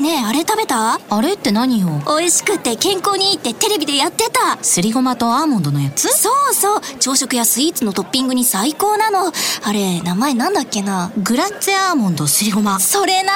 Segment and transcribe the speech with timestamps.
[0.00, 0.98] ねえあれ食べた？
[1.10, 1.88] あれって何よ？
[2.06, 4.56] 美味しくて健康にいいってテレビでやってた。
[4.64, 6.08] すりごまとアーモンドのやつ？
[6.08, 6.80] そうそう。
[6.98, 9.30] 朝食やスイーツのトッピングに最高なの。
[9.62, 11.12] あれ名前なんだっけな？
[11.18, 12.80] グラッツェアーモンドすりごま。
[12.80, 13.32] それな。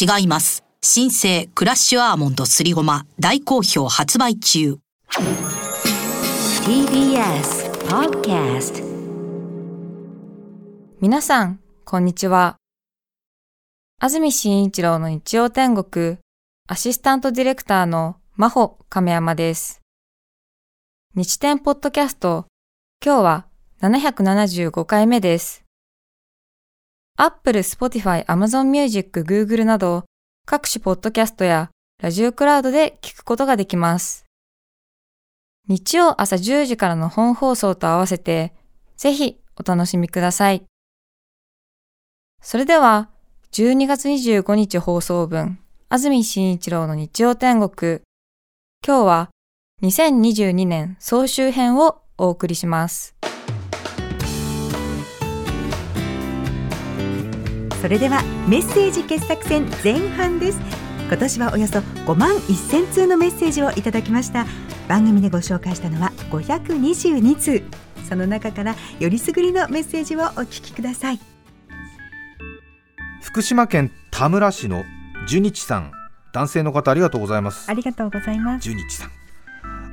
[0.00, 0.62] 違います。
[0.82, 3.04] 新生クラッシュアーモンドすりごま。
[3.18, 4.78] 大好評発売中。
[6.64, 8.84] TBS Podcast
[11.00, 12.57] 皆さん、こんにちは。
[14.00, 16.18] 安住紳一郎の日曜天国、
[16.68, 19.80] アシスタントディレクターの真帆亀山です。
[21.16, 22.46] 日天ポッドキャスト、
[23.04, 23.46] 今日は
[23.80, 25.64] 775回目です。
[27.16, 30.04] Apple、Spotify、Amazon Music、Google など
[30.46, 34.26] 各種ポッドキャストやラジオクラウドで聞くことができます。
[35.66, 38.54] 日曜朝10時からの本放送と合わせて、
[38.96, 40.64] ぜひお楽しみください。
[42.40, 43.10] それでは、
[43.52, 48.02] 12月25日放送分、安住紳一郎の日曜天国。
[48.86, 49.30] 今日は
[49.82, 53.16] 2022年総集編をお送りします。
[57.80, 60.60] それではメッセージ傑作選前半です
[61.06, 64.46] 今年はおよそ5万1000通のメッセージをいただきました
[64.88, 67.62] 番組でご紹介したのは522通
[68.08, 71.37] その中からよりすぐりのメッセージをお聞きください
[73.38, 74.82] 福島県田村市の
[75.28, 75.92] 十日さん。
[76.32, 77.70] 男性の方ありがとうございます。
[77.70, 78.64] ありがとうございます。
[78.64, 79.10] 十日さん。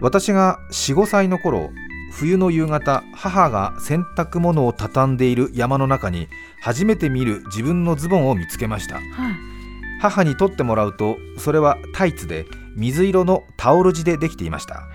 [0.01, 1.69] 私が45歳の頃
[2.11, 6.27] 冬の夕方母が洗濯物を畳んでいる山の中に
[6.59, 8.99] 初めて見る自分のズボンを見つけました。
[10.01, 14.87] 母に取ってもらうとそれはタイツで水色のタオル地でできていました。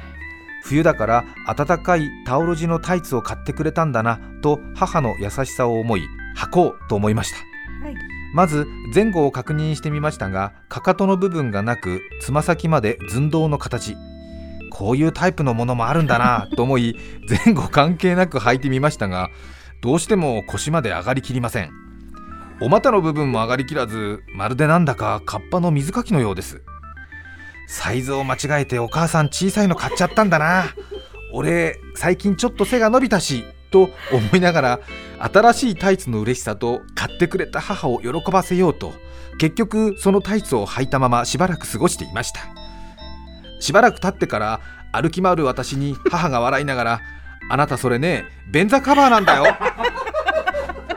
[0.65, 1.25] 冬だから
[1.57, 6.03] 暖かいタオル地のタイツを買ってくれたんだなと母の優しさを思い
[6.37, 7.37] 履こうと思いました。
[7.37, 7.50] はい
[8.35, 13.97] まず前後を確認してみましたがかかとの部分がなくつま先まで寸胴の形。
[14.71, 16.97] こういうタイプのものもあるんだなと思い
[17.29, 19.29] 前後関係なく履いてみましたが
[19.83, 21.71] どうしても腰まで上がりきりません。
[22.63, 26.63] お股の部分も上がりきらずまるでなんだかカッパの水かきのようです。
[27.67, 30.65] サイズを間違えてお母さん小さいの買っちゃったんだな。
[31.33, 33.45] 俺最近ちょっと背が伸びたし。
[33.71, 34.81] と思いながら
[35.19, 38.93] 新しいタイツの嬉しさと買ってくれた母を喜ばせようと
[39.39, 42.41] 結局そのタイツを履いたまましばらく過ごしていました。
[43.61, 44.61] しばらく経ってから
[44.93, 47.01] 歩き回る私に母が笑いながら
[47.51, 49.45] 「あなたそれね便座カバーなんだよ」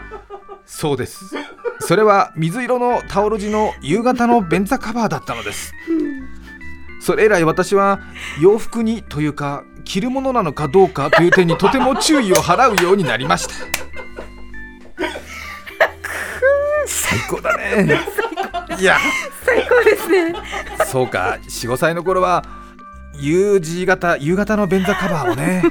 [0.65, 1.19] そうです。
[1.79, 5.73] それは水色のタオル地の夕方の便座カバーだったのです。
[7.03, 7.99] それ以来私は
[8.39, 13.53] 洋服にというか着るものなのかどうかという点にとても注意を払うようになりました。
[16.87, 17.99] 最高だね。
[18.79, 18.97] いや。
[19.43, 20.33] 最高ですね。
[20.85, 22.45] そうか45歳の頃は
[23.19, 25.61] U 字型夕方の便座カバーをね。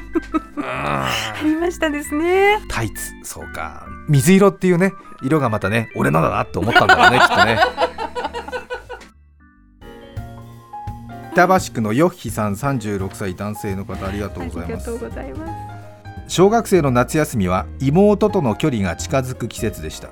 [0.54, 0.64] うん。
[0.66, 1.08] あ
[1.42, 2.60] りましたですね。
[2.68, 3.10] タイツ。
[3.24, 3.86] そうか。
[4.06, 4.92] 水色っていうね
[5.22, 7.58] 色がまたね俺のだなって思ったんだろうねきっとね
[11.32, 14.90] 板橋区のヨッヒさん36歳男性の方ありがとうございます。
[14.90, 15.52] ございます。
[16.28, 20.10] 小学生の夏休みは妹との距離が近づく季節でした。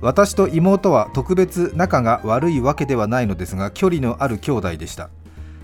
[0.00, 5.10] 私と妹は特別仲が悪いわけではないのですが距離のある兄弟でした。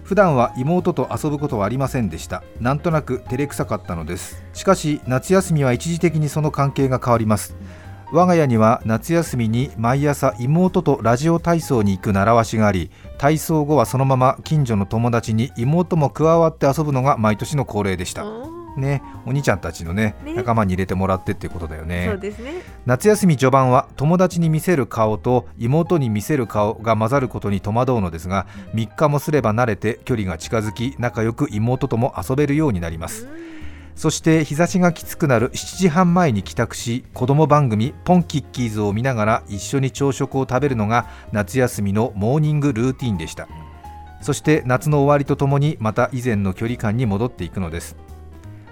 [0.04, 2.42] 普段は妹と遊ぶことはありませんでした。
[2.60, 4.44] なんとなく照れくさかったのです。
[4.52, 7.56] しかし夏休みは一時的にその関係が変わります。
[8.12, 18.24] 我が家には夏休みに毎朝妹とラジオ体操に行く習わしがあり体操後はそのまま近所の友達に妹も加わって遊ぶのが毎年の恒例でした。
[18.78, 20.32] ねお兄ちゃんたちのねね。
[20.32, 22.16] 仲間に入れてもらってっていうことだよね。
[22.16, 22.62] ね。
[22.86, 33.28] 夏休み序盤は友達に見せる顔と妹に見せる顔が混ざることに戸惑うのですが3日もすれば慣れて距離が近づき仲良く妹とも遊べるようになります
[33.94, 43.46] そして日差しがきつくなる7時半前に帰宅し子供番組「ポンキッキーズ」を見ながら一緒に朝食を食べるのが夏休みのモーニングルーティンでした。
[44.20, 47.96] そして夏の終わりとともにまた以前の距離感に戻っていくのです。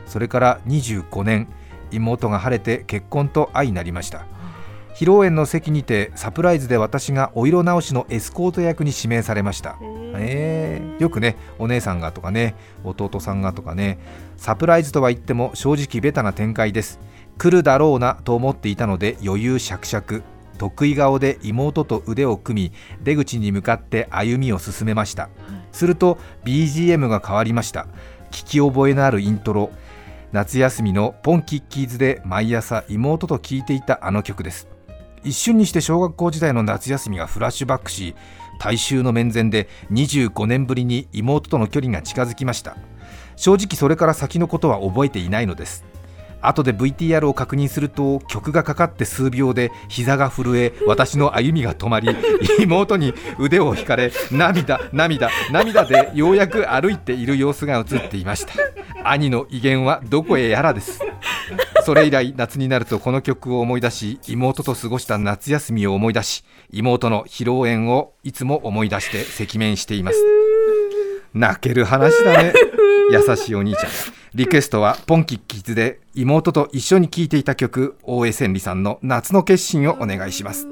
[0.06, 1.48] それから25年
[1.90, 4.26] 妹が晴れて結婚と愛になりました。
[4.98, 9.78] 披露宴の席にてサプライズで私がお色直しのエスコート役に指名されました。
[10.16, 14.00] えーよくねお姉さんがとかね弟さんがとかね
[14.36, 16.98] サプライズとは言っても正直ベタな展開です。
[17.38, 20.24] 来るだろうなと思っていたので余裕しゃくしゃく。
[20.58, 22.72] 得意顔で妹と腕を組み
[23.04, 25.28] 出口に向かって歩みを進めました。
[25.70, 27.86] すると BGM が変わりました。
[28.32, 29.70] 聞き覚えのあるイントロ。
[30.32, 34.68] 夏休みのポンキッキーズで毎朝妹と聴いていたあの曲です
[35.24, 38.14] 一瞬にして小学校時代の夏休みがフラッシュバックし
[38.58, 42.76] 大衆の面前で25年ぶりに妹との距離が近づきました。
[43.36, 45.84] 正直それから先のことは覚えていないのです。
[46.40, 52.08] 後で VTR を確認すると曲がかかって数秒で膝が震え私の歩みが止まり
[52.60, 58.52] 妹に腕を引かれ涙涙涙でようやく歩いている様子が映っていました。
[59.04, 61.00] 兄の威厳はどこへやらです。
[61.84, 70.18] それ以来夏になるとこの曲を思い出し妹と過ごした夏休みを思い出し妹の披露宴をいつも思い出して赤面しています
[71.34, 72.52] 泣ける話だね。
[73.10, 73.90] 優しいお兄ちゃん。
[74.34, 80.68] リクエストはポンキッキッズで妹と一緒に聴いていた曲大江千里さんの夏の決心をお願いします。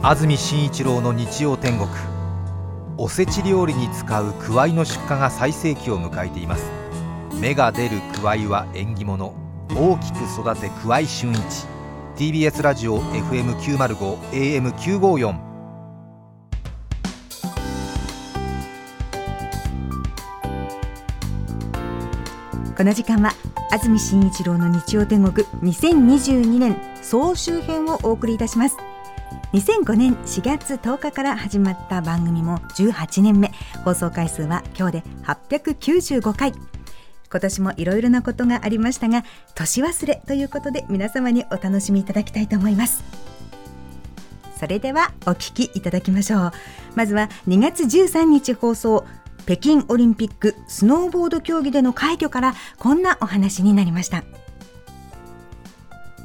[0.00, 1.88] 安住紳一郎の日曜天国。
[2.96, 6.70] おせち料理に使うくわいの出荷が最盛期を迎えています。
[7.40, 9.34] 芽が出るくわいは縁起物。
[9.76, 11.66] 大きく育てくわい春一。
[12.16, 15.47] TBS ラジオ FM905 AM954
[22.78, 23.32] この時間は
[23.72, 28.76] 安住紳一郎の日曜天国2022年総集編をお送りいたします。
[29.52, 33.50] 2005年4月10日から始まった番組も18年目。
[33.84, 36.52] 放送回数は今日で895回。
[36.52, 39.24] 今年もいろいろなことがありましたが
[39.56, 43.02] 年忘れということで皆様にお楽しみいただきたいと思います。
[44.56, 46.52] それではお聞きいただきましょう。
[46.94, 49.04] まずは2月13日放送
[49.44, 54.24] 北京オリンピックスノーボード競技での快挙からこんなお話になりました。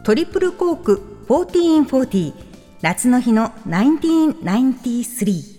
[0.03, 2.33] トリプルコーク1440
[2.81, 5.53] 夏の日の1993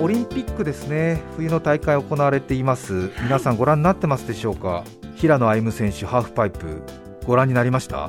[0.00, 1.20] オリンピックですね。
[1.36, 3.10] 冬の大会行われています。
[3.20, 4.84] 皆さんご覧になってますでしょうか？
[5.16, 6.82] 平野歩夢選手ハーフパイプ。
[7.26, 8.08] ご覧になりました？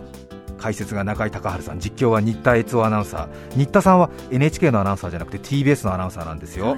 [0.60, 3.56] 解説が中井隆治さん実況は新田悦夫アナウンサー。
[3.56, 6.78] 新田さんは NHK のアナウンサーじゃなくて TBS のアナウンサーなんですよ。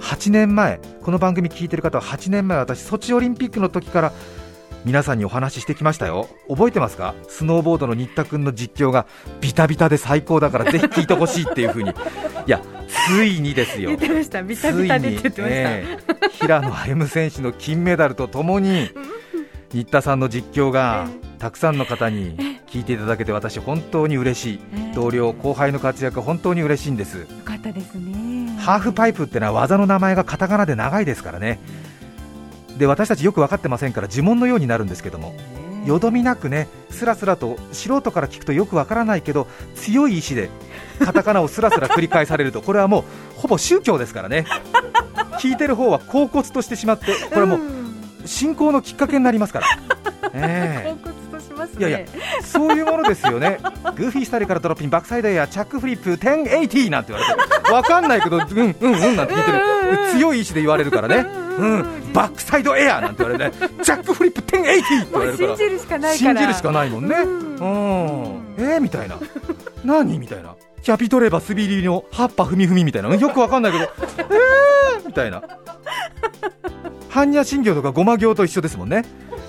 [0.00, 4.12] 8年前この番組聞いてる方は8年前私ソチオリンピックの時から
[4.84, 6.28] 皆さんにお話ししてきましたよ。
[6.48, 7.14] 覚えてますか？
[7.28, 9.06] スノーボードの新田君の実況が
[9.40, 11.90] ビタビタで最高だからぜひ聞いてほしいっていう風に。
[12.44, 13.90] いやついにですよ。
[13.90, 14.42] 言ってました。
[14.42, 18.90] ビタビタでって言ってました、えー、平野歩夢選手の金メダルとともに
[19.72, 21.06] 新田さんの実況が
[21.42, 22.36] たくさんの方に
[22.68, 24.60] 聞いていただけて私本当に嬉しい、
[24.94, 27.18] 同僚後輩の活躍本当に嬉しいんです。
[27.18, 28.48] よかったですね。
[28.60, 31.58] ハーフパイプってのは技の名前がカタカナで長いですからね。
[32.78, 35.34] で私たちよく分かってませんから呪文のようになるんですけども。
[35.84, 40.48] よどみなくねスラスラと素人から聞くとよくわからないけど強い意志で
[41.00, 42.62] カタカナをスラスラ繰り返されると。
[42.62, 43.04] これはもう
[43.40, 44.44] ほぼ宗教ですからね。
[45.40, 47.58] 聞いてる方は恍惚としてしまってこれはもう
[48.26, 49.66] 信仰のきっかけになりますから。
[50.34, 51.21] え恍惚とし
[51.74, 52.08] ますねいやいや、
[52.42, 53.58] そういうものですよね、
[53.96, 59.58] グーフィースタイルからドロッピン、バックサイドエア、チャックフリップ、1080なんて言われて、わかんないけど、うんうんうんなんて聞いてる、
[60.12, 61.26] 強い意志で言われるからね、
[61.58, 69.16] うん、バックサイドエアなんて言われて、チャックフリップ1080って言われるから、信じるしかないから信じるしかないもんね、うん、えー、みたいな、
[69.84, 75.42] 何みたいな、キャピトレバスビリの葉っぱふみふみみたいな、よくわかんないけど、えーみたいな。
[77.12, 79.04] 般若心経とかごま行と一緒ですもんね。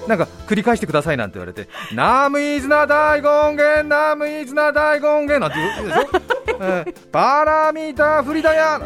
[0.08, 6.08] なんか繰り返してくださいなんて言われて、ナムイズナ大権現、ナムイズナ大権現なんて言うでしょ、
[6.60, 8.80] えー、パラミータフリダヤ、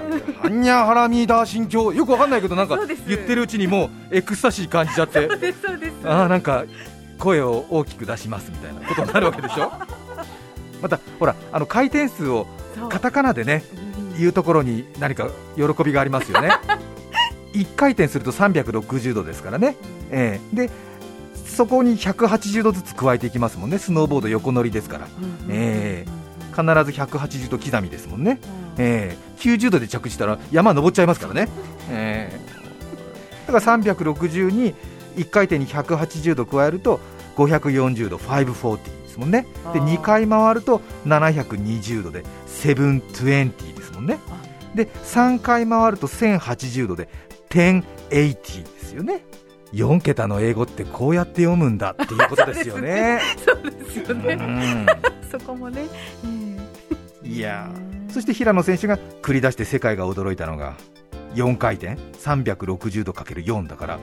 [0.44, 2.78] 般若ハラミータ心経、よくわかんないけど、なんか
[3.08, 5.28] 言ってるうちにもうエクスタシー感じちゃって、
[6.04, 6.66] あーなんか
[7.18, 9.72] 声を大きく出しますみたいなことになるわけでしょ？
[10.82, 12.46] またほらあの回転数を
[12.90, 13.64] カタカナでね
[14.20, 16.52] 言うところに何か喜びがありますよね。
[17.54, 19.76] 1回転すると360度ですからね、
[20.12, 20.56] ええ。
[20.56, 20.70] で
[21.58, 25.08] そこに180度ずつ加えていきますもんね、スノーボード横乗りですから、
[25.50, 26.12] ええ。
[26.52, 28.40] 必ず180度刻みですもんね、
[28.78, 29.18] ええ。
[29.40, 31.50] 90度で着地したら山登っちゃいますからね、
[31.90, 32.40] ええ。
[33.52, 34.76] だから360に
[35.16, 37.00] 1回転に180度加えると
[37.38, 39.84] 540度、540ですもんね、であー。
[39.84, 44.20] 2回回ると720度で720ですもんね。
[44.76, 47.10] で3回回ると1080度で
[47.50, 49.24] 1080ですよね
[49.74, 53.20] 4桁の英語ってこうやって読むんだっていうことですよね。
[53.46, 54.88] そうですようね、ん。
[55.30, 55.84] そこもね、
[57.24, 57.70] いや。
[58.10, 60.76] ーそして平野選手が繰り出して世界が驚いたのが
[61.36, 64.00] 4回転？360度 ×4 だから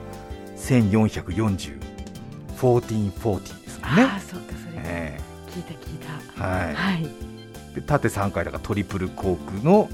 [0.57, 1.79] 1440
[2.57, 3.83] 1440ですね。
[3.83, 5.19] ああそうかそれ、え
[5.49, 6.43] 聞いた聞いえた。
[6.47, 6.75] はい。
[6.75, 7.09] はい。
[7.73, 9.89] で縦3回だからトリプルコークの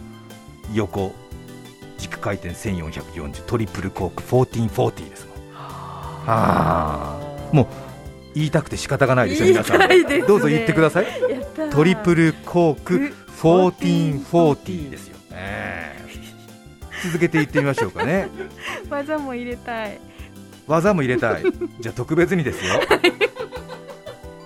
[0.74, 1.14] 横。
[1.98, 5.28] 軸回転1440トリプルコーク1440です
[6.26, 7.20] もんあ。
[7.52, 7.68] もう
[8.34, 9.80] 言いたくて仕方がないでしょ皆さん。
[9.80, 11.08] ねどうぞ言ってください。
[11.72, 15.92] トリプルコーク1440ですよ、えー
[17.04, 18.30] 続けて言ってみましょうかね。
[18.90, 20.00] 技も入れたい。
[20.68, 21.44] 技も入れたい。
[21.80, 22.76] じゃあ特別にですよ。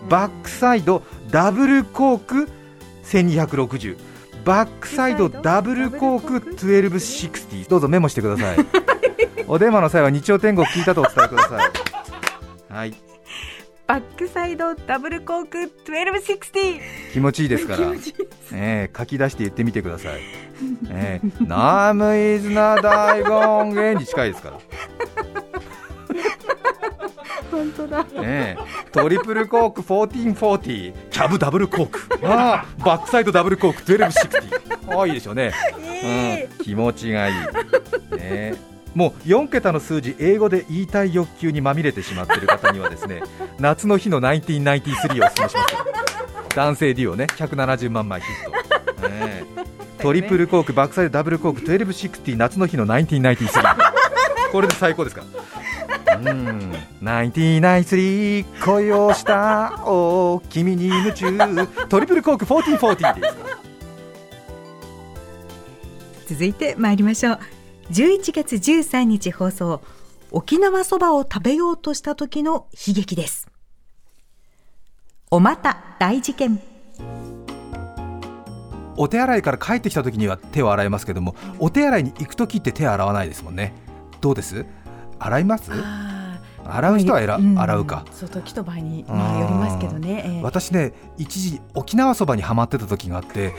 [0.10, 2.50] バックサイドダブルコーク
[3.04, 3.98] 1260
[4.44, 8.58] バックサイドダブルコーク1260どうぞメモしてください
[9.48, 11.72] お電話の際は日曜天国聞いたとお伝えください。
[12.74, 12.94] はい。
[13.88, 17.94] バックサイドダブルコーク1260気持ちいいですから、
[18.52, 20.22] えー書き出して言ってみてください、
[20.90, 24.60] えー、ナムイズナ大権現に近いですから。
[27.52, 28.06] 本当だ。
[28.24, 32.28] ええトリプルコーク1440キャブダブルコーク。
[32.28, 35.54] ああバックサイドダブルコーク1260ああいいでしょうね、
[36.58, 37.36] うん、気持ちがいい、
[38.18, 38.56] ね、
[38.96, 43.22] もう4桁の数字英語で言いたい欲求にまみれてしまっている方にはですね
[43.60, 45.76] 夏の日の1993をお勧めします
[46.56, 47.26] 男性デュオね。
[47.36, 49.44] 170万枚ヒット、ね
[50.00, 53.76] トリプルコークバックサイドダブルコーク1260夏の日の1993
[54.52, 55.24] これで最高ですか？
[56.06, 56.74] らうん。
[57.02, 61.28] 1993恋をしたお君に夢中。
[61.90, 63.28] トリプルコーク1440で
[66.28, 67.40] す続いて参りましょう
[67.92, 69.82] 11月13日放送
[70.32, 73.48] 沖縄そばを食べようとした時の悲劇です。
[75.30, 76.60] おまた大事件。
[78.98, 83.74] お手洗いから帰ってきた時には手を洗いますけどもお手洗いに行く時って手洗わないですもんね。
[84.20, 84.66] どうです？
[85.20, 85.72] 洗います？
[86.68, 87.60] 洗う人は選ん。
[87.60, 88.06] 洗うか。
[88.12, 90.42] そう時と場合に、まあ、よりますけどね、ええ。
[90.42, 93.54] 私ね一時沖縄そばにはまってた時があってはい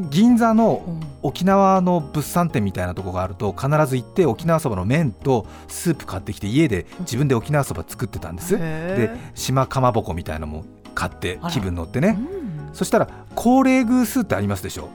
[0.00, 1.08] 銀座のうん。
[1.22, 8.56] 沖縄の物産展みたいなとこがあると必ず行って沖縄そばの麺とスープ買ってきて家で自分で沖縄そば作ってたんです。
[8.56, 10.64] でへ島かまぼこみたいなのも
[10.94, 12.18] 買って気分乗ってえね。
[12.18, 12.74] うん。
[12.74, 14.88] そしたら高麗宮スーってありますでしょ。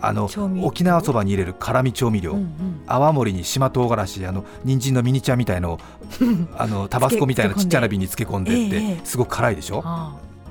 [0.00, 0.28] あの
[0.62, 2.82] 沖縄そばに入れる辛味調味料、うんうん。
[2.86, 5.78] 泡盛に島唐辛子あの人参のミニチュアみたいのを
[6.58, 9.84] あのタバスコみたいなちっちゃな瓶に漬け込んでって、ええすごく辛いでしょ。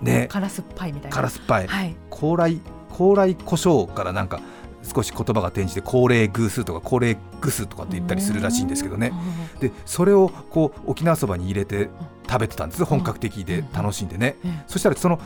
[0.01, 0.27] ね。
[0.31, 1.15] 辛酸っぱいみたいな。
[1.15, 1.95] 辛酸っぱい、はい。
[2.09, 2.59] 高麗
[2.93, 4.39] 高麗胡椒からなんか
[4.83, 9.11] 少し言葉が転じて高麗グースとか高麗グスとかって言ったりするらしいんですけどね。
[9.59, 11.89] でそれをこう沖縄そばに入れて
[12.29, 12.85] 食べてたんです。
[12.85, 14.35] 本格的で楽しんでね、
[14.67, 15.19] そしたらその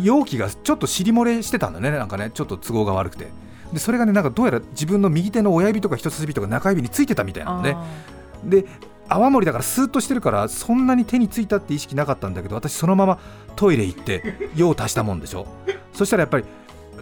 [0.00, 1.90] 容器がちょっと尻漏れしてたんだね。
[1.90, 3.28] なんかねちょっと都合が悪くて。
[3.72, 7.72] でそれがねなんかどうやら自分の右手の親指とか人差し指とか中指についてたみたいなのね。
[7.74, 7.84] あ
[8.44, 8.64] で
[9.08, 13.18] 泡盛だからスーッとしてるからそんなに手についたって意識なかったんだけど私そのまま
[13.54, 15.46] トイレ行って用を足したもんでしょ。
[15.92, 16.44] そしたらやっぱり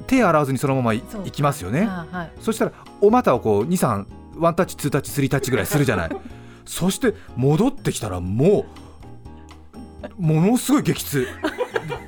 [0.06, 2.32] 手洗わずにそのまま行きますよあねはい。
[2.40, 6.10] そしたらお股をこう23ワンタッチツータッチスリータッチぐらいするじゃない。
[6.64, 8.64] そして戻ってきたらも
[10.18, 11.28] うものすごい激痛。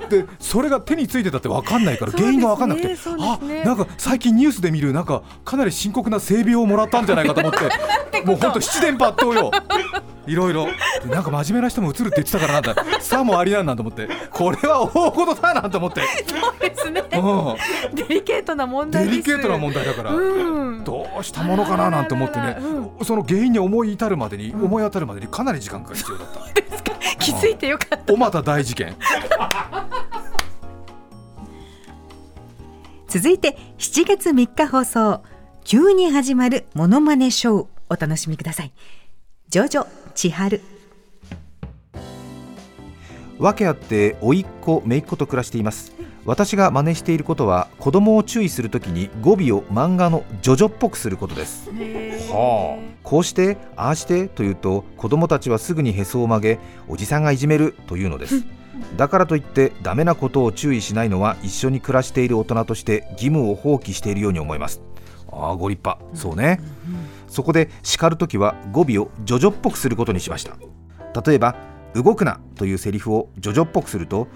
[0.09, 7.59] でそれが手についてたって分かんないから原因が分かんなくて、そうであなんか最近ニュースで見るなんかかなり深刻な性病をもらったんじゃないかと思って。
[8.25, 9.51] もう本当七伝八倒よ
[10.27, 13.01] いろいろでなんか真面目な人も映るって言ってたからなんだ。
[13.01, 14.07] さもありなんなんと思って。
[14.31, 17.01] これは大事だなと思って、そうですね。
[17.01, 17.05] う
[17.95, 19.15] デリケートな問ん、題です。
[19.15, 20.83] デリケートな問題だから、うん。
[20.83, 22.57] どうしたものかななんて思ってね。
[23.03, 26.39] その原因に思い至るまでに、思い当たるまでにかなり時間が必要だった。
[27.19, 28.13] 気づいてよかった。
[28.13, 28.95] おまた大事件。
[33.07, 35.21] 続いて7月3日放送。
[35.63, 37.67] 急に始まるモノマネショー。
[37.89, 38.71] お楽しみください
[39.49, 40.61] ジョジョ千春。
[43.39, 45.93] 訳あって甥っ子姪っ子と暮らしています。
[46.25, 51.69] 私が真似していることは子供を注意するときに語尾を漫画のジョジョっぽくすることです。
[52.29, 58.43] はあ、こうしてああしてというと子供たちはすぐにへそを曲げおじさんがいじめるというのです。
[58.97, 64.81] だからといってダメなことを注意しないのは一緒に暮らしている大人として義務を放棄しているように思います。
[65.31, 66.03] ああご立派。
[66.13, 66.59] そうね、
[67.27, 70.57] そこで叱るときは語尾をジョジョっぽくすることにしました。
[71.25, 71.55] 例えば
[71.93, 74.27] 動くなというセリフをジョジョっぽくすると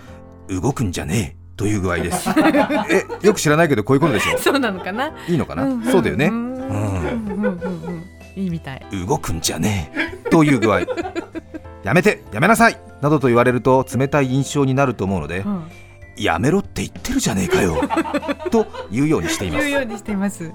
[0.50, 2.30] 動くんじゃねえという具合です。
[2.90, 4.38] えよく知らないけどこういうことでしょ？
[4.38, 5.12] そうなのかな？
[5.28, 7.50] いいのかな、そうだよね、うんうんうんう
[7.92, 8.04] ん。
[8.36, 8.86] いいみたい。
[9.08, 9.92] 動くんじゃね
[10.26, 10.82] えという具合。
[11.84, 12.80] やめてやめなさい！
[13.02, 15.64] などと言われると冷たい印象になると思うので、うん
[16.24, 17.82] やめろって言ってるじゃねえかよ。
[18.52, 19.66] と言うようにしています。
[19.66, 20.52] 言うようにしています。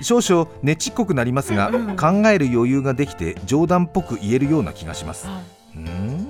[0.00, 5.26] 少々ねちっこくなりますが、うん考える余裕ができて冗談っぽく言えるような気がします。
[5.76, 6.26] うーん。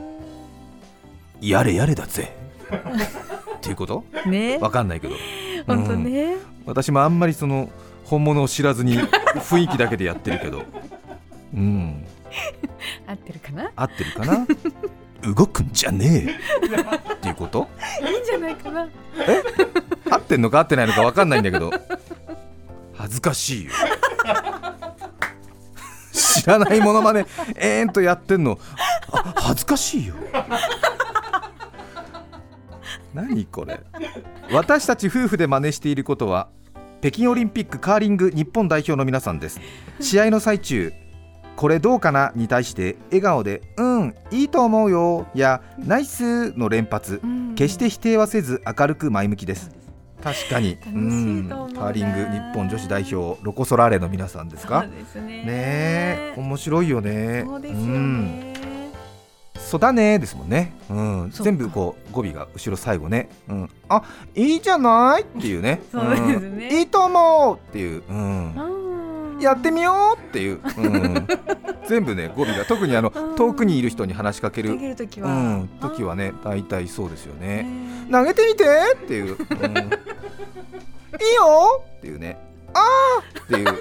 [1.41, 2.35] やれやれだぜ。
[3.57, 4.05] っていうこと？
[4.27, 4.59] ね。
[4.59, 5.15] わかんないけど。
[5.67, 6.37] 本当ね。
[6.67, 7.69] 私もあんまりその
[8.05, 10.63] 本物を知らずに雰囲気だけでやってるけど。
[11.55, 12.05] うん。
[13.07, 13.71] 合ってるかな？
[13.77, 14.47] 合ってるかな？
[15.23, 17.15] 動くんじゃねえ。
[17.15, 17.69] っていうこと？
[18.03, 18.89] いいんじゃないかな。
[20.11, 21.71] 合ってんのか合ってないのか分かんないんだけど。
[22.95, 23.71] 恥ずかしいよ。
[26.13, 27.27] 知らないものまね
[27.57, 28.59] えーんとやってんの。
[29.13, 30.15] あ恥ずかしいよ。
[33.15, 33.81] 何これ？
[34.51, 36.49] 私たち夫婦で真似していることは
[37.01, 39.61] 北京オリンピックカーリング日本代表の皆さんです。
[40.01, 40.93] 試合の最中
[41.57, 47.21] これどうかなに対して笑顔でうんいいと思うよやナイスの連発。
[47.55, 49.71] 決して否定はせず明るく前向きです。
[50.23, 50.79] 確かに。
[50.87, 51.49] うん。
[51.49, 54.83] カーリング日本女子代表ロコ・ソラーレの皆さんですか？
[54.83, 54.89] ね。
[55.21, 57.45] ねえ面白いよね。
[57.47, 58.41] そうですよん。
[58.41, 58.53] ね
[59.59, 64.03] そうだねですもんね、うん、全部こう語尾が後ろ最後ね、うん、あ
[64.35, 65.81] いいじゃないっていうね。
[65.91, 66.69] そうですね。
[66.69, 66.73] ん。
[66.73, 68.55] いいと思うっていう、うん、
[69.45, 71.27] やってみようっていう、うん、
[71.87, 72.65] 全部ね語尾が。
[72.65, 73.37] 特にあのうん。
[73.37, 74.71] 遠くにいる人に話しかける。
[74.71, 75.33] 投げるときは、う
[75.65, 77.63] ん、時はね大体そうですよね。
[77.63, 82.39] ね投げてみてっていう、うん、 いいよっていうね。
[82.75, 83.79] あーっていう。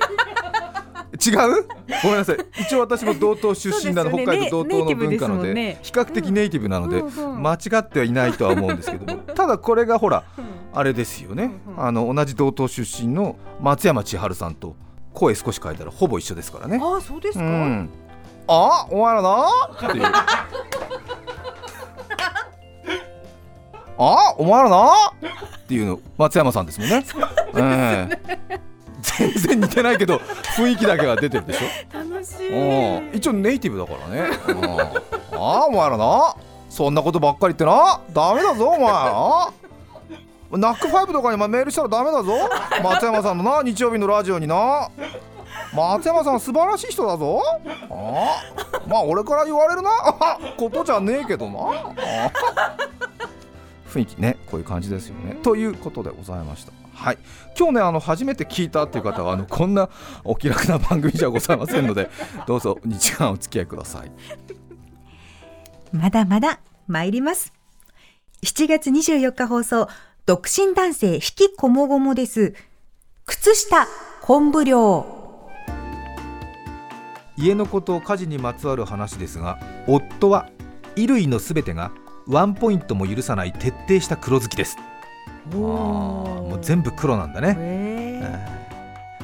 [1.24, 1.68] 違う？
[2.04, 2.38] ごめんなさい。
[2.60, 4.24] 一応私も道東出身なの、ね。
[4.24, 9.22] 北海道道東の文化なのでね比較的ネイティブなので、うんうん間違ってはいないとは思うんですけども。
[9.22, 10.46] ただこれがほらうん。
[10.74, 11.84] あれですよね、うんうん。
[11.84, 14.76] あの同じ道東出身の松山千春さんと
[15.14, 16.80] 声少し変えたらほぼ一緒ですからね。
[16.82, 17.90] ああそうですか、うん、
[18.48, 19.48] あお前らな。
[19.74, 20.04] っていう。
[23.98, 24.94] あお前らな。
[24.94, 27.06] っていうの松山さんですもんね。
[27.56, 28.10] え
[28.50, 28.62] え
[29.02, 30.18] 全然似てないけど
[30.56, 31.98] 雰囲気だけは出てるでしょ。
[31.98, 33.12] 楽しうん。
[33.14, 34.30] い一応ネイティブだからね。
[34.48, 35.40] うん。
[35.40, 36.36] あお前らな。
[36.70, 38.00] そんなことばっかり言ってな。
[38.14, 39.52] ダメだぞお前な
[40.58, 42.34] ナックファイブとかにまメールしたらダメだぞ。
[42.84, 44.90] 松山さんのな日曜日のラジオにな。
[45.74, 47.42] 松山さん素晴らしい人だぞ。
[47.90, 48.44] あ
[48.88, 49.90] まあ俺から言われるな。
[49.90, 51.60] あ ことじゃねえけどな。
[51.60, 52.78] あ
[53.90, 55.36] 雰囲気ねこういう感じですよね。
[55.44, 56.72] ということでございました。
[56.94, 57.18] はい。
[57.58, 59.90] 今日ねあの初めて聞いたっていう方はあのこんな
[60.24, 62.10] お気楽な番組じゃございませんので
[62.46, 64.12] どうぞ2時間お付き合いください。
[65.92, 67.54] まだまだ参ります。
[68.44, 69.88] 7月24日放送、
[70.28, 72.54] 独身男性引きこもごもです。
[73.26, 73.88] 靴下、
[74.22, 75.04] 昆布量。
[77.38, 79.58] 家のこと家事にまつわる話ですが
[79.88, 80.48] 夫は
[80.96, 81.92] 衣類のすべてが
[82.28, 84.78] ワンポイントも許さない徹底した黒好きです。
[85.56, 87.56] もう全部黒なんだね。
[87.58, 88.22] へ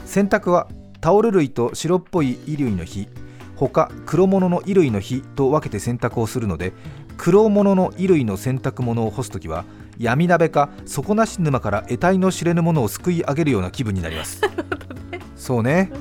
[0.04, 0.68] 洗濯は
[1.00, 3.08] タオル類と白っぽい衣類の日
[3.56, 6.74] 他黒物の衣類の日と分けて洗濯をするので
[7.18, 9.64] 黒物の衣類の洗濯物を干すときは
[10.00, 14.42] 闇鍋か底なし沼から得体の知れぬものをすくい上げるような気分になります。
[15.36, 15.92] そうね。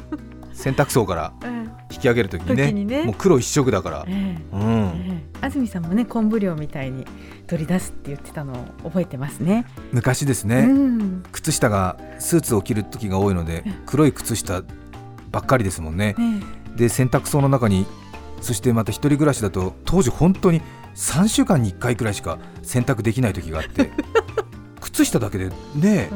[0.52, 1.66] 洗濯槽から うん。
[1.88, 3.04] 引き上げるときにね時にね。
[3.04, 4.04] もう黒一色だから。
[4.08, 4.56] ええ。
[4.56, 4.62] うん。
[4.62, 5.44] ええ。
[5.46, 7.06] 安住さんもね昆布漁みたいに
[7.46, 9.64] 取り出すって言ってたのを覚えてますね。
[9.92, 11.22] 昔ですね、うん。
[11.32, 14.62] 靴下がスーツを着る時が多いので黒い靴下
[15.30, 16.14] ばっかりですもんね。
[16.18, 16.42] ね
[16.76, 17.86] で洗濯槽の中に
[18.40, 20.60] そしてまた一人暮らしだと当時本当に
[20.96, 23.90] 3週間に1回くらいしか洗濯できない時があって
[24.80, 26.10] 靴下だけでね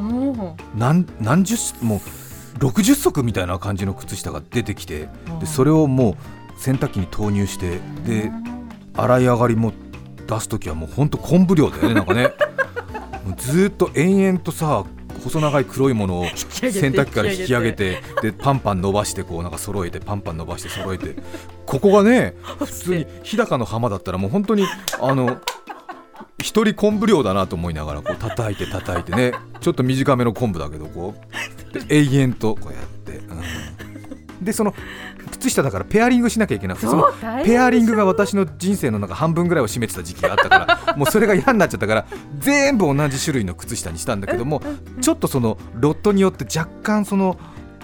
[0.75, 5.07] 何何十もう60足みたいな感じの靴下が出てきて
[5.39, 6.17] でそれをも
[6.57, 8.31] う洗濯機に投入してで
[8.95, 9.71] 洗い上がりも
[10.27, 12.31] 出す時はもうほんと昆布量だよねなんかね。
[13.25, 14.83] もうずーっと延々とさ
[15.23, 18.01] 細長い黒いものを洗濯機から引き上げて。
[18.21, 21.15] でパンパン伸ばしてこうなんか揃えてパンパン伸ばして揃えて
[21.71, 24.65] ここがね 普通に日高の浜だったらもう本当に
[24.99, 25.37] あの
[26.37, 29.31] 一人昆布量だなと思いながらこう叩いて叩いてね。
[29.61, 31.79] ちょっと短めの昆布だけどこう。
[31.79, 34.73] で 永遠とこうやって、うん、でその
[35.31, 37.05] 靴下だからペアリングしなきゃいけなくてその
[37.45, 42.05] ペアリングが私の人生の中半分ぐらいを占めてた時期があったからもうそれが嫌になっちゃったから
[42.39, 44.61] 全部同じ種類の靴下にしたんだけども
[44.99, 47.37] ちょっとそのロットによって若干その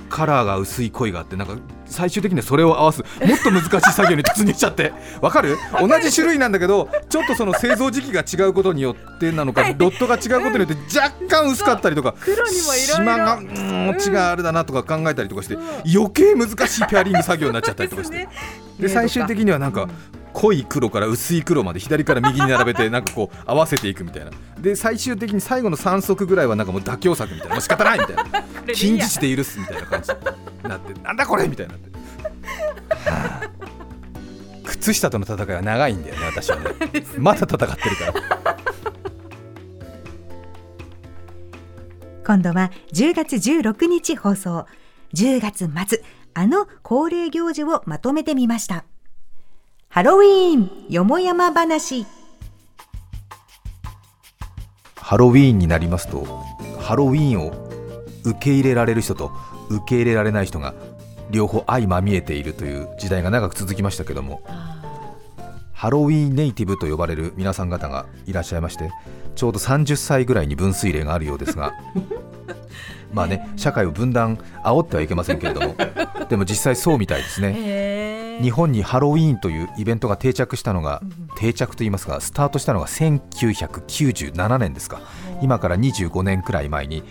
[0.10, 4.91] カラーが薄い濃いがあってなんか最終的にはそれを合わすもっと難しい作業に突入しちゃって。
[5.22, 5.58] わかる？
[5.80, 12.15] 同じ種類なんだけどちょっとその製造時期が違うことによってなのかロットが違うことによって若干薄かったりとか
[12.96, 15.58] 島がうーん違うあれだなとか考えたりとかして
[15.93, 18.28] 余計難しいペアリング作業になっちゃったりとかして。
[18.80, 19.88] で最終的にはなんか
[20.38, 24.30] 濃い黒から薄い黒まで左から右に並べて なんかこう合わせていくみたいな。
[24.60, 27.56] で最終的に最後の3足ぐらいはなんかもう妥協策みたいな。
[27.56, 28.23] もう仕方ないみたいな。
[28.73, 31.89] 近似値で許すみたいな感じになってなんだこれみたいになって、
[33.10, 33.50] はあ。
[34.65, 36.65] 靴下との戦いは長いんだよね私はね。
[37.17, 38.58] まだ戦ってるから。
[42.28, 44.67] 今度は10月16日放送。
[45.15, 46.04] 10月末、
[46.36, 48.84] あの恒例行事をまとめてみました。
[49.89, 52.06] ハロウィーンよもやま話。
[54.95, 56.26] ハロウィーンになりますと
[56.80, 57.52] ハロウィーンを
[58.26, 59.32] 受け入れられる人と
[59.69, 60.76] 受け入れられない人が
[61.32, 64.41] 両方相まみえているという時代が長く続きましたけども
[65.71, 68.91] ハロウィーンネイティブと呼ばれる皆さん方がいらっしゃいまして
[69.36, 71.71] ちょうど30歳ぐらいに分水嶺があるようですが
[73.13, 75.76] まあね社会を分断煽ってはいけませんけれども
[76.28, 81.02] でも実際そうみたいですね日本にハロウィーンというイベントが定着したのが
[81.38, 85.02] 定着といいますかスタートしたのが1997年ですか。
[85.41, 87.04] 今から25年くらい前に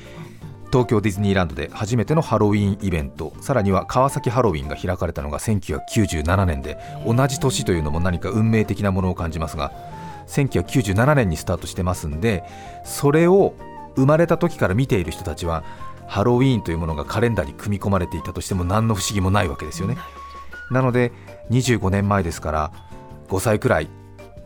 [0.67, 9.73] 東京ディズニーランドで初めてのハロウィーンイベントさらには川崎ハロウィンが開かれたのが1997年で同じ年というのも何か運命的なものを感じますが
[10.27, 12.43] 1997年にスタートしてますんで
[12.85, 13.55] それを
[13.95, 15.65] 生まれた時から見ている人たちは
[16.09, 19.97] ハロウィーンというものがカレンダーに組み込まれていたとしても何の不思議もないわけですよね
[20.71, 21.13] なので
[21.51, 22.73] 25年前ですから
[23.29, 23.89] 5歳くらい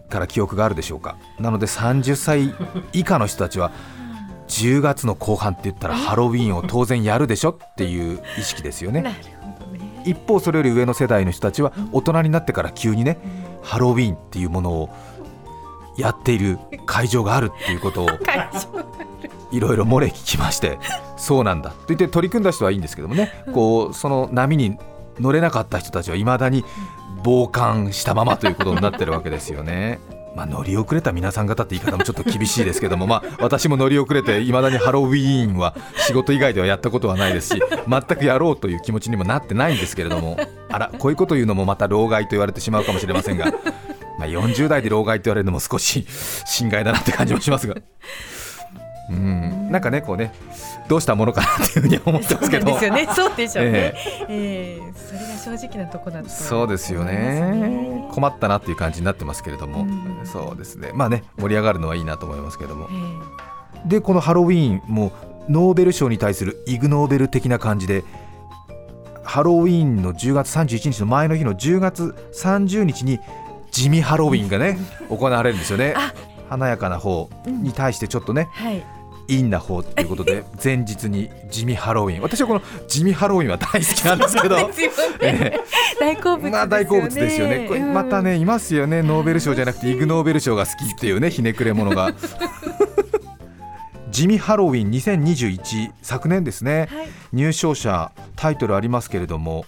[0.08, 1.16] から記憶があるでしょうか。
[1.38, 2.54] なので30歳
[2.92, 3.70] 以下の人たちは
[4.48, 7.50] 10月の後半って言ったらハロウィーンを当然やるでしょ？
[7.50, 9.04] っていう意識ですよね。
[10.04, 13.18] 一方それより上の世代の人たちは大人になってから急にね
[13.62, 14.90] ハロウィーンっていうものを
[15.96, 18.08] やっている会場があるっていうことを
[19.52, 20.78] いろいろ漏れ聞きまして
[21.16, 21.70] そうなんだ。
[21.70, 23.44] と言って取り組んだ人はいいんですけどもね。
[23.52, 24.78] こうその波に
[25.20, 26.64] 乗れなかった人たちはいまだに
[27.24, 30.00] 傍観したままということになってるわけですよね。
[30.34, 43.46] まあ、乗り遅れた皆さん方って言い方もちょっと厳しいですけども、まあ、私も乗り遅れていまだにハロウィーンは仕事以外ではやったことはないですし全くやろうという気持ちにもなってないんですけれどもあらこういうこと言うのもまた老害と言われてしまうかもしれませんが、
[44.20, 46.06] まあ、40代で老害と言われるのも少し
[46.46, 47.74] 心外だなって感じもしますが。
[49.10, 50.32] うんなんかねこうね
[50.90, 52.66] どうしたものかなっていうふうに思ってますけど。
[52.66, 53.08] そうですよね。
[53.14, 58.08] そうでしょうね、えー、えー、それが正直なとこだとそうですよね。
[58.10, 59.86] 困ったなっていう感じになってますけれども、
[60.24, 60.90] うそうですね。
[60.92, 65.12] まあね盛り上がるのはいいなと思いますけれども、えー、でこのハロウィーンも
[65.48, 68.02] ノーベル賞に対するイグ・ノーベル的な感じで
[69.22, 73.20] ハロウィーンの10月31日の前の日の10月30日に
[73.70, 74.76] 地味ハロウィンがね
[75.08, 75.94] 行われるんですよね。
[76.48, 78.99] 華やかな方に対してちょっとね、うんはい
[79.30, 82.22] インな方ということで 前日に地味ハロウィン。
[82.22, 84.56] 私はこの地味ハロウィンは大好きなんですけど。
[86.00, 87.66] 大好物、まあ、大好物ですよね。
[87.68, 89.02] これまたねいますよね。
[89.02, 92.12] ノーベル賞じゃなくてイグ・ノーベル賞が好きっていうねひねくれ者が。
[94.10, 99.64] 地味ハロウィン2021昨年ですね、はい、入賞者タイトルありますけれども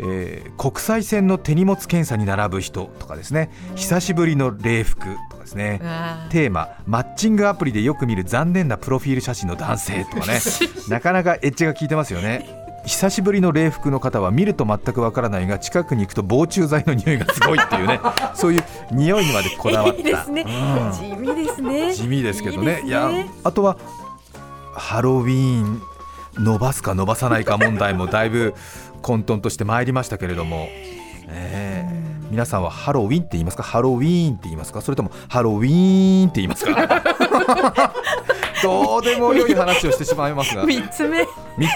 [0.00, 3.50] えー、国際線の手荷物検査に並ぶ人とかですね。
[3.74, 5.80] 久しぶりの礼服とかですね。
[6.30, 10.38] テーママッチングアプリでよく見る残念なプロフィール写真の男性とかね。
[10.88, 12.48] なかなかエッジが効いてますよね。
[12.86, 18.00] 久しぶりの礼服の方は見ると全くわからないが近くに行くと防虫剤の匂いがすごいっていうね。
[18.34, 19.98] そういう匂いにまでこだわった。
[19.98, 21.94] いいですね、うん、地味ですね。
[21.94, 22.82] 地味ですけどね。
[22.84, 23.10] いや
[23.42, 23.76] あとは
[24.74, 25.82] ハロウィーン
[26.38, 28.54] 伸ばすか伸ばさないか問題もだいぶ
[29.02, 30.68] 混沌としてまいりましたけれども、
[31.28, 33.62] えー、皆さんはハロウィンって言いますか？
[33.62, 34.80] ハロウィーンって言いますか？
[34.80, 37.92] それともハロウィーンって言いますか？
[38.62, 40.64] どうでも良い話をしてしまいますが。
[40.64, 41.22] 3つ目。
[41.22, 41.26] 3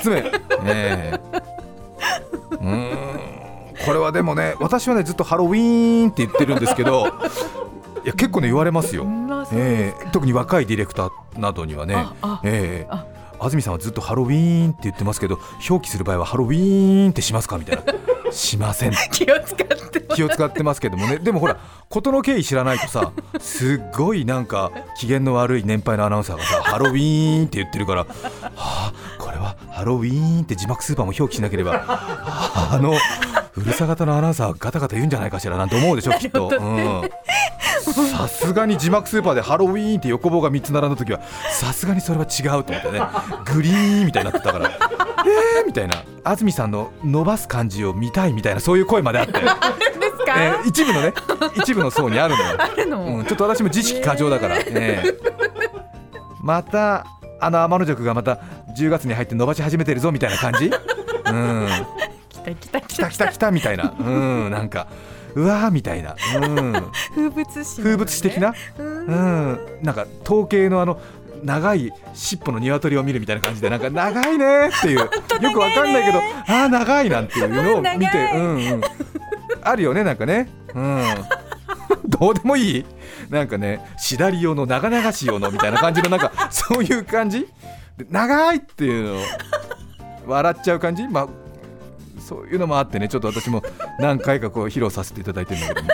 [0.03, 0.25] つ目、
[0.65, 1.21] え。
[2.51, 2.99] ー、うん。
[3.85, 7.07] これはでもね私はねずっとハロウィーンって言ってるんですけど
[8.05, 9.05] いや結構ね言われますよ、
[9.53, 11.97] えー、特に若いディレクターなどにはね、
[12.45, 13.05] えー、
[13.43, 17.59] 安住さんはずっとハロウィーンって言ってますけど表記する場合はハロウィーンってしますか？
[17.59, 17.83] みたいな。
[18.33, 18.93] しません。
[19.13, 21.19] 気を使って気を使ってますけどもね。
[21.19, 21.59] でもほら
[21.91, 28.07] 事の経緯知らないとさすっごいなんか機嫌の悪い年配のアナウンサーがさハロウィーンって言ってるからは
[28.55, 32.95] あこれはハロウィーンって字幕スーパーも表記しなければあの
[33.57, 36.49] うるさ型のアナウンサーガタガタ言うんじゃないかしらなんて思うでしょきっと。
[36.59, 37.03] うん
[37.83, 43.01] さすがに字幕スーパーでハロウィーンって横棒が3つ並んだ時はさすがにそれは違うと思ってね
[43.53, 44.71] グリーンみたいになってたから
[45.27, 46.05] えーみたいな。
[46.25, 49.33] 安住さんの伸ばす感じを見たいみたいなそういう声まであって。
[50.35, 51.13] えー、一部のね
[51.57, 53.19] 一部の層にあるのよ。
[53.19, 55.19] うん、ちょっと私も自意識過剰だから、えー、
[56.41, 57.07] また
[57.41, 58.41] あの天の塾がまた
[58.79, 60.71] 10月に入って伸ばし始めてるぞみたいな感じ？
[61.27, 61.69] うん。
[62.31, 62.81] 来た来た。
[62.81, 63.93] 来た来た来たみたいな。
[63.99, 64.87] うんなんか
[65.35, 66.73] うわーみたいな、うん、
[67.15, 71.01] 風物詩、ね、風物詩的な、うん、なんか統計のあの
[71.43, 74.99] 長い尻尾の鶏を見るみたいな感じでなんか長いねっていう。
[74.99, 75.09] よ
[75.53, 78.81] くわかんないけどああ長いなんていうのを見て、うんうん、
[79.63, 81.05] あるよねなんかね、うん、
[82.07, 82.87] どうでもいい？
[83.29, 87.49] なんかねしだり用の長々し用のみたいな感じのなんかそういう感じ？
[88.09, 89.23] 長いっていうのを
[90.27, 91.29] 笑っちゃう感じ、まあ、
[92.33, 93.63] そういうのもあってねちょっと私も
[93.99, 95.91] 何回かこう披露させていただいてるんだけども。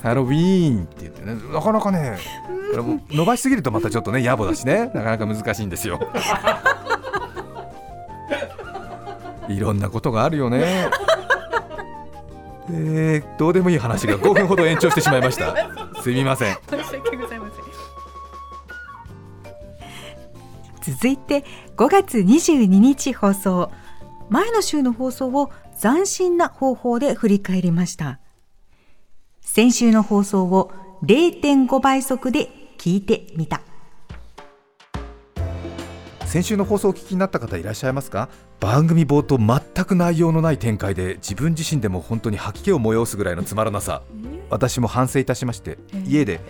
[0.02, 2.18] ハロウィーンって言ってねなかなかね
[2.70, 4.90] これも伸ばしすぎるとまたちょっとね野暮だしね。
[4.94, 5.98] なかなか難しいんですよ。
[9.48, 10.90] いろんなことがあるよね。
[12.72, 15.56] えー、どうでもいい話が5分ほど延長してしまいました。
[16.02, 16.56] すみません。
[20.82, 21.44] 続いて
[21.76, 23.70] 5月22日放送。
[24.30, 28.20] 前の週の放送を斬新な方法で振り返りました。
[29.40, 30.70] 先週の放送を
[31.04, 33.62] 0.5倍速で聞いてみた。
[36.26, 38.28] 先週の放送をお聞きになった方いらっしゃいますか？
[38.60, 44.02] 番組冒頭全く内容のない展開で自分自身でも本当に吐き気を催すぐらいのつまらなさ。
[44.50, 46.40] 私も反省いたしまして家で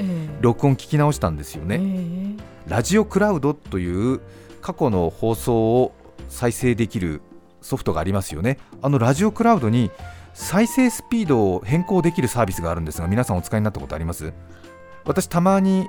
[0.40, 2.34] 録音聞き直したんですよね、
[2.66, 4.20] ラジオクラウドという
[4.60, 5.94] 過去の放送を
[6.28, 7.22] 再生できる
[7.60, 8.58] ソフトがありますよね。
[8.82, 9.90] あのラジオクラウドに
[10.34, 14.32] 再生スピードを変更できるサービスがあるんですが皆さんお使いになったことあります？
[15.04, 15.88] 私たまに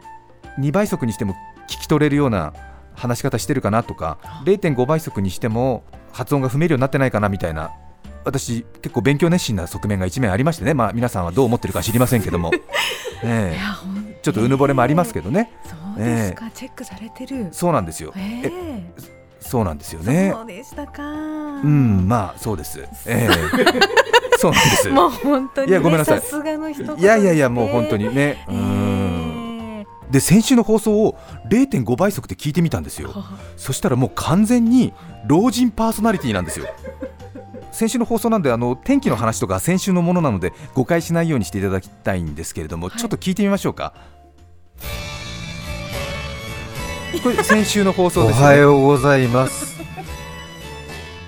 [0.59, 1.33] 2倍速にしても
[1.67, 2.53] 聞き取れるような
[2.95, 7.71] 話し方してるかなとか0.5倍速にしても発音が踏めるようになってないかなみたいな
[8.25, 12.51] 私結構勉強熱心な側面が一面ありましてね、まあ、皆さんはどう思ってるか知りませんけども、
[13.23, 15.51] ええ、ちょっとうぬぼれもありますけどね。
[15.65, 17.47] そうですか、チェックされてる。
[17.51, 18.41] そうなんですよ、え。
[18.45, 18.93] え
[19.41, 20.31] そうなんですよね。
[20.33, 21.03] そうでしたか。
[21.03, 23.29] うんまあそうです、ええ。
[24.39, 24.89] そうなんです。
[24.89, 26.21] もう本当に、ね、いやごめんなさい。
[26.21, 26.41] さ
[26.97, 28.45] いやいやいやもう本当にね。
[28.47, 29.81] うえん。
[29.81, 31.17] えで先週の放送を
[31.49, 33.13] 0.5倍速で聞いてみたんですよ。
[33.57, 34.93] そしたらもう完全に
[35.25, 36.67] 老人パーソナリティなんですよ。
[37.71, 42.99] 先週の放送なんであの天気の話とか先週のものなので誤解しないようにしていただきたいんですけれども、はい。
[42.99, 43.93] ちょっと聞いてみましょうか
[47.23, 49.79] これ先週の放送おですよねはようございます。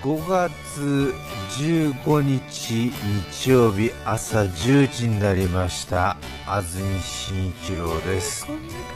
[0.02, 1.14] 5月
[1.58, 2.90] 15日
[3.30, 6.16] 日曜日朝10時になりました。
[6.46, 8.46] 安住紳一郎です。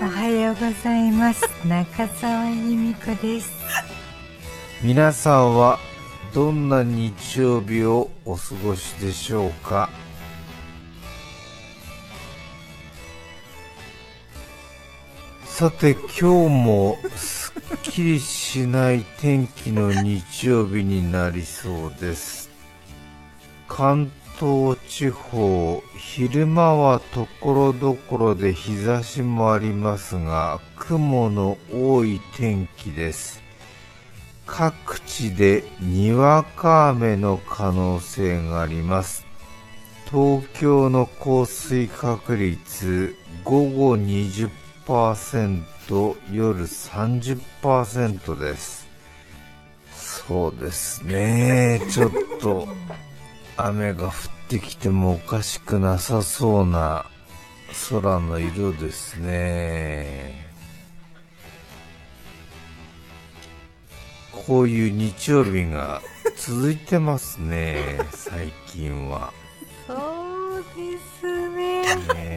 [0.01, 3.51] おはようございます中澤由美子です
[4.83, 5.79] 皆さんは
[6.35, 9.89] どんな日曜日をお過ごしでしょうか？
[15.59, 22.49] さて今日もすっきりしない天気の日曜日になりそうです。
[23.67, 33.43] 関東地方昼間はところどころで日差しもありますが雲の多い天気です。
[34.47, 39.27] 各地でにわか雨の可能性があります。
[40.09, 44.51] 東京の降水確率午後20%
[46.33, 48.89] 夜30%です。
[49.93, 51.83] そうですね。
[51.91, 52.67] ちょっと
[53.59, 54.13] 雨が降っ
[54.49, 57.05] てきてもおかしくなさそうな
[57.91, 60.49] 空の色ですね。
[64.47, 66.01] こういう日曜日が
[66.39, 69.35] 続いてますね最近は。
[69.87, 71.83] そうですね。
[71.85, 72.28] ねえ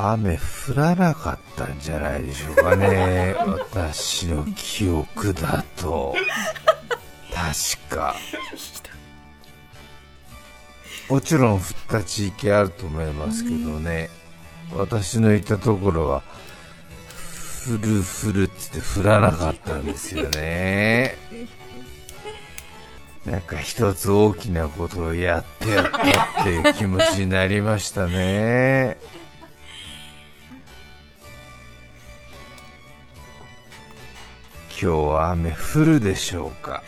[0.00, 3.34] 雨降らなかったんじゃないでしょうかね。
[3.66, 6.14] 私の記憶だと。
[7.34, 8.14] 確か。
[11.08, 14.10] もちろん降った地域あると思いますけどね、
[14.72, 16.22] 私のいたところは
[17.66, 21.16] 降る降るって言って降らなかったんですよね。
[23.24, 25.98] なんか一つ大きなことをやってやった
[26.42, 28.96] っていう気持ちになりましたね
[34.80, 36.84] 今日は雨降るでしょうか？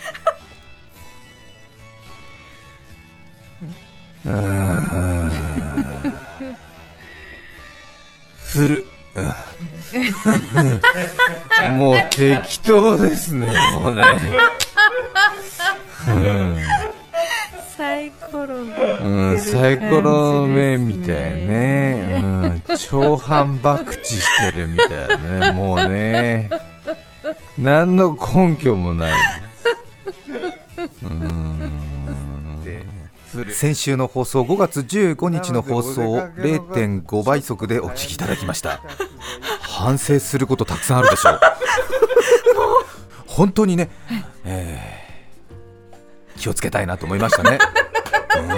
[4.24, 5.33] うん。
[8.55, 8.87] 降る。
[11.72, 14.05] もう適当ですねもうね。
[17.76, 18.55] サイコロ。
[18.55, 22.22] うん、サイコロ目みたいね。
[22.22, 22.26] う
[22.72, 25.50] ん、超反爆地してるみたいね。
[25.50, 26.48] もうね。
[27.61, 29.12] 何の根拠もない。
[33.53, 38.81] 先週の放送5月15日の放送を0.5倍速でお聞きいただきました。
[39.61, 41.40] 反省することたくさんあるでしょう。
[43.27, 43.90] 本当にね、
[44.44, 45.01] えー
[46.40, 47.59] 気をつけたいなと思いましたね、
[48.38, 48.49] うん、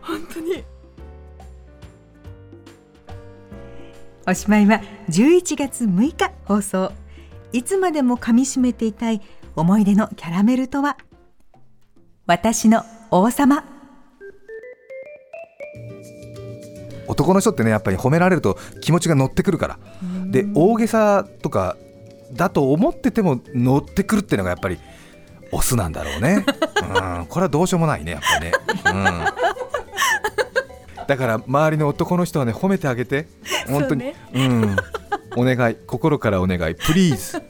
[0.00, 0.64] 本当に。
[4.26, 6.92] おしまいは11月6日放送
[7.52, 9.20] いつまでも噛み締めていたい
[9.56, 10.96] 思い出のキャラメルとは？
[12.26, 13.64] 私の王様。
[17.08, 19.78] 男の人ってねやっぱり褒められると気持ちが乗ってくるから。
[20.30, 21.76] で大げさとか
[22.32, 24.78] だと思ってても乗ってくるっていうのがやっぱり
[25.50, 26.44] オスなんだろうね、
[27.18, 28.52] うん、これはどうしようもないねやっぱりね、
[31.00, 33.26] うん、だから周りの男の人はね褒めてあげて。
[33.68, 34.14] 本当に。
[34.32, 34.76] う、ね、ん
[35.36, 37.42] お願い心からお願いプリーズ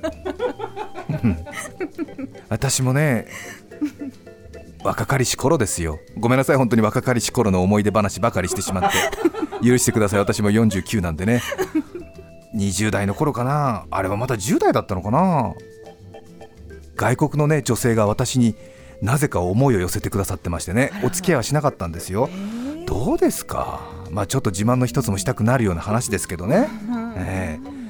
[2.48, 3.26] 私もね
[4.82, 5.98] 若かりし頃ですよ。
[6.16, 9.66] ごめんなさい本当に若かりし頃の思い出話ばかりしてしまって。
[9.66, 11.42] 許してください私も49なんでね。
[12.56, 13.84] 20代の頃かな。
[13.90, 15.52] あれはまだ10代だったのかな。
[16.96, 18.54] 外国のね女性が私に
[19.02, 20.90] なぜか思いを寄せてくださってましてね。
[21.04, 22.30] お付き合いはしなかったんですよ。
[22.86, 23.80] どうですか。
[24.10, 26.68] まあちょっと自慢の一つもしたくなるような話ですけどね、
[27.16, 27.80] えー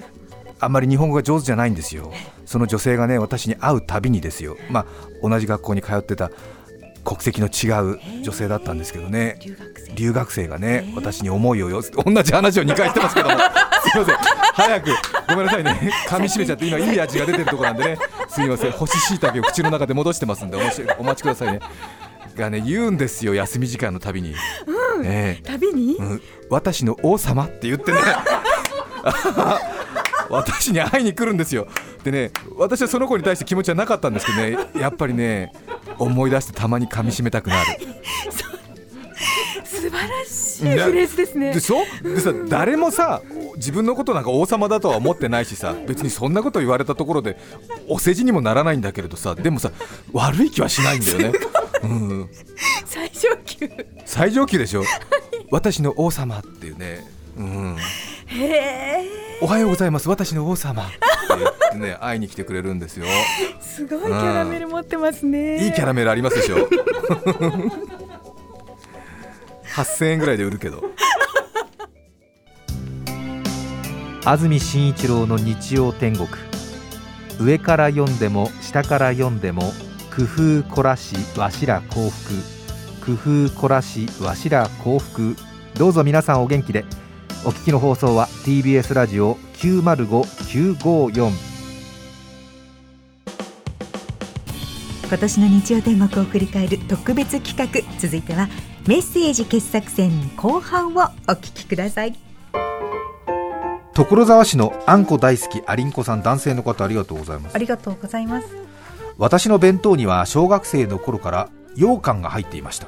[0.63, 2.13] あんまり日本語が上手じゃないんですよ。
[2.45, 4.59] その女性がね私に会うたびにですよ。
[4.71, 4.87] まあ
[5.23, 6.31] 同じ学校に通ってた
[7.03, 9.41] 国籍の違う女性だったんですけどね、
[9.95, 10.49] 留学生。
[10.49, 13.37] がね、私に思いを寄せて同じ話を2回してますけども。
[13.83, 14.17] すいません。
[14.55, 14.91] 早く
[15.29, 15.91] ごめんなさいね。
[16.07, 17.99] 噛みしめちゃって今いい味が出てるところなんでね。
[18.29, 18.73] すいません。
[18.73, 20.59] 干し椎茸を口の中で戻してますんで
[20.99, 21.61] お待ちくださいね。
[22.37, 24.35] がね言うんですよ休み時間のたびに、
[24.67, 25.07] うん。
[25.07, 27.99] えー、旅に、うん、私の王様って言ってね
[30.31, 31.67] 私に会いに来るんですよ。
[32.05, 35.53] でね私はその子に対して気持ちはなかったんですけどねやっぱりね
[35.99, 37.71] 思い出してたまに噛みしめたくなる。
[39.65, 41.53] 素晴らしいフレーズですね。
[41.55, 41.79] でしょ？
[42.03, 43.23] でさ誰もさ
[43.57, 47.39] 自分のことなんか王様だとは思ってないしさ別にそんなこと言われたところで
[47.89, 49.71] お世辞にもならないんだけれどさでもさ
[50.13, 51.33] 悪い気はしないんだよね、
[51.83, 52.31] うん、
[52.85, 53.71] 最上級。
[54.05, 54.85] 最上級でしょ？
[55.51, 57.77] 私の王様っていうね、うん、
[59.43, 60.09] おはようございます。
[60.09, 60.85] 私の王様。
[60.85, 60.87] っ
[61.73, 63.07] てね会いに来てくれるんですよ。
[63.61, 66.69] すごいキャラメル持ってますね、うん、いいキャラメルありますでしょ。
[69.75, 70.85] 8000円ぐらいで売るけど。
[74.25, 76.29] 安住紳一郎の日曜天国。
[77.41, 79.63] 上から読んでも下から読んでも
[80.15, 82.35] 工夫凝らしわしら幸福。
[83.05, 83.13] 工
[83.49, 85.35] 夫凝らしわしら幸福。
[85.75, 86.85] どうぞ皆さんお元気で
[87.43, 91.31] お聞きの放送は TBS ラジオ905954
[95.09, 97.67] 今年の日曜天国を振り返る特別企画。
[97.99, 98.49] 続いては
[98.87, 102.15] メッセージ傑作選後半をお聞きください。
[103.95, 107.55] 所沢市のあんこ大好きありんこさん男性の方ありがとうございます。
[107.57, 108.49] ありがとうございます。
[109.17, 112.87] 私の弁当には小学生の頃から羊羹が入っていました。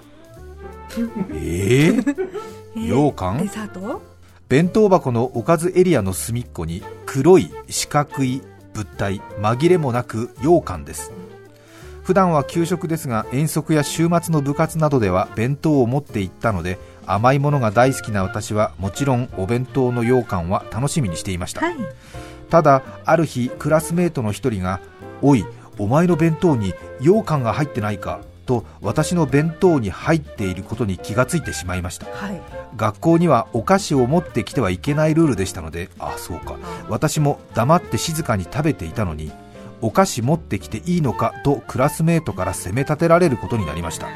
[1.32, 2.28] えー、
[2.76, 3.38] 羊羹？
[3.38, 4.11] デザート？
[4.52, 8.42] 弁当箱のおかずエリアの隅っこに黒い四角い
[8.74, 11.10] 物体紛れもなく羊羹です。
[12.02, 21.76] 普段は給食ですが遠足や週末の部活などでは弁当を持って行ったので甘いものが大好きな私はもちろんお弁当の羊羹は楽しみにしていました、はい、
[22.50, 24.82] ただある日クラスメートの一人が
[25.22, 25.46] 「おい
[25.78, 32.40] お前の弁当に羊羹が入ってないか?」と私の弁当に入っていることに気がついてしまいました、はい、
[32.76, 36.56] 学校にはお菓子を持ってきてはいけないルールでしたのでああそうか。
[36.88, 39.32] 私も黙って静かに食べていたのに
[39.80, 44.08] お菓子持ってきていいのかとクラスメートから責め立てられることになりました。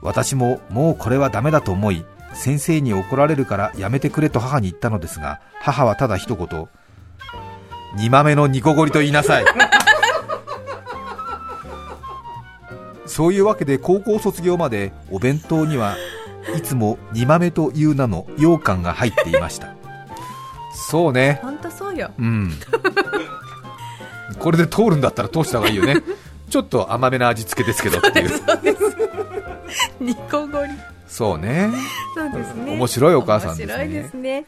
[0.00, 6.68] 私ももうこれはダメだと思い先生に怒られるからやめてくれと母に言ったのですが母はただ一言
[7.96, 9.44] 煮豆の煮こごりと言いなさい
[13.14, 15.96] そういうわけで高校卒業までお弁当には
[16.56, 19.72] いつも煮豆という名の羊羹が入っていました。
[20.74, 21.38] そうね。
[21.40, 22.10] 本当そうよ。
[22.18, 22.50] うん。
[24.40, 26.02] これで通るんだったら通した方がいいよね。
[26.50, 28.30] ちょっと甘めな味付けですけどっていう。
[30.00, 30.72] 煮こごり。
[31.06, 31.70] そうね。
[32.16, 32.72] そうですね。
[32.72, 33.74] 面白いお母さんですね。
[33.74, 34.44] 面白いですね。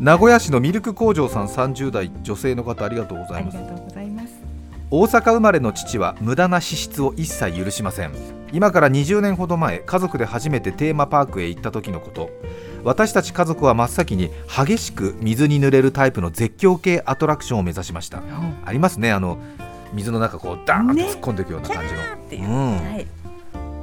[0.00, 3.58] 名古屋市のミルク工場さん30代女性の方ありがとうございます
[4.92, 8.12] 大阪生まれの父は無駄な支出を一切許しません。
[8.52, 12.30] 今から20年ほど前家族で初めてテーマパークへ行った時のこと。
[12.82, 19.12] 私たち家族は真っ先に激しく水に濡れるタイプの絶叫系アトラクションを目指しました、うん、ありますね。
[19.12, 19.38] あの
[19.92, 21.94] 水の中こうダーンと突っ込んでいくような感じ
[22.42, 22.50] の、う。
[22.50, 22.76] ん。
[22.78, 23.06] はい、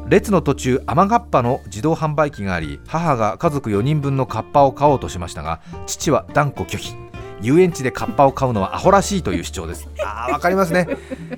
[0.09, 6.95] 列の途中雨がっぱの自動販売機があり母が家族4人分のカッパを買おうとしましたが父は断固拒否
[7.41, 9.87] 遊園地でカッパを買うのはアホらしいという主張です。
[10.03, 10.87] あわかりますね。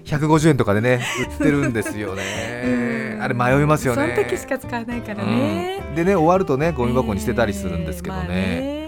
[0.06, 3.18] 150円とかでね売ってるんですよね。
[3.22, 4.14] あれ迷いますよね。
[4.16, 8.26] その時しか使わないからね、うん、でね終わるとねゴミ箱に捨てたりするんですけどね。
[8.30, 8.79] えー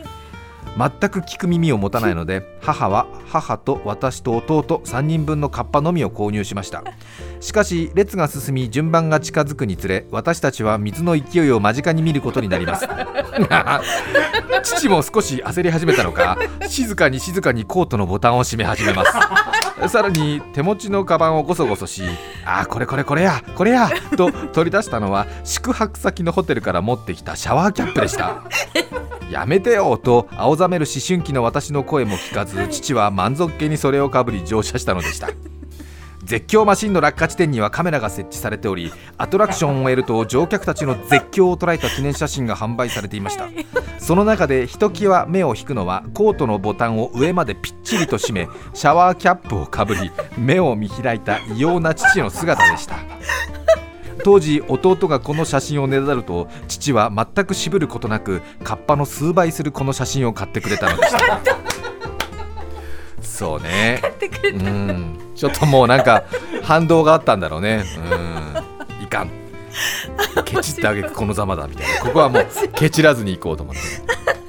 [0.81, 6.83] 全く聞く耳を持たないので母は母と私と弟3人分のカッパのみを購入しました。
[7.39, 12.87] しかし列が進み順番が近づくにつれ私たちは水の勢いを間近に見ることになります。
[14.63, 19.11] 父も少し焦り始めたのか静かに静かにコートのボタンを閉め始めます。
[19.89, 22.03] さらに手持ちのカバンをゴソゴソし
[22.45, 28.43] あーこれこれこれやこれやと取り出したのは宿泊先のホテルから持ってきたシャワーキャップでした
[29.31, 35.29] やめてよと青ざめる思春期の私の声も聞かず父は満足げにそれをかぶり乗車したのでした。
[36.23, 43.49] 絶叫マシンの落下地点にはカメラが設置されておりアトラクションを終えると乗客たちの絶叫を捉えた記念写真が販売されていました。
[43.99, 52.95] その中でひときわ目を引くのはコートのボタンを上までぴっちりと締めシャワーキャップをかぶり目を見開いた異様な父の姿でした。
[54.23, 61.70] 当時弟がこの写真をねだると父は全く渋ることなくカッパの数倍するこの写真を買ってくれたのでした
[63.21, 64.01] そうね。
[64.53, 65.19] うん。
[65.35, 66.23] ちょっともうなんか
[66.63, 67.83] 反動があったんだろうね。
[68.99, 69.03] うん。
[69.03, 69.29] いかん。
[70.45, 72.01] ケチってあげくこのざまだみたいな。
[72.01, 73.81] ここはもうケチらずに行こうと思って。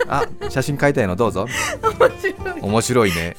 [0.08, 1.46] あ写真買いたいのどうぞ。
[2.60, 3.36] 面白いね。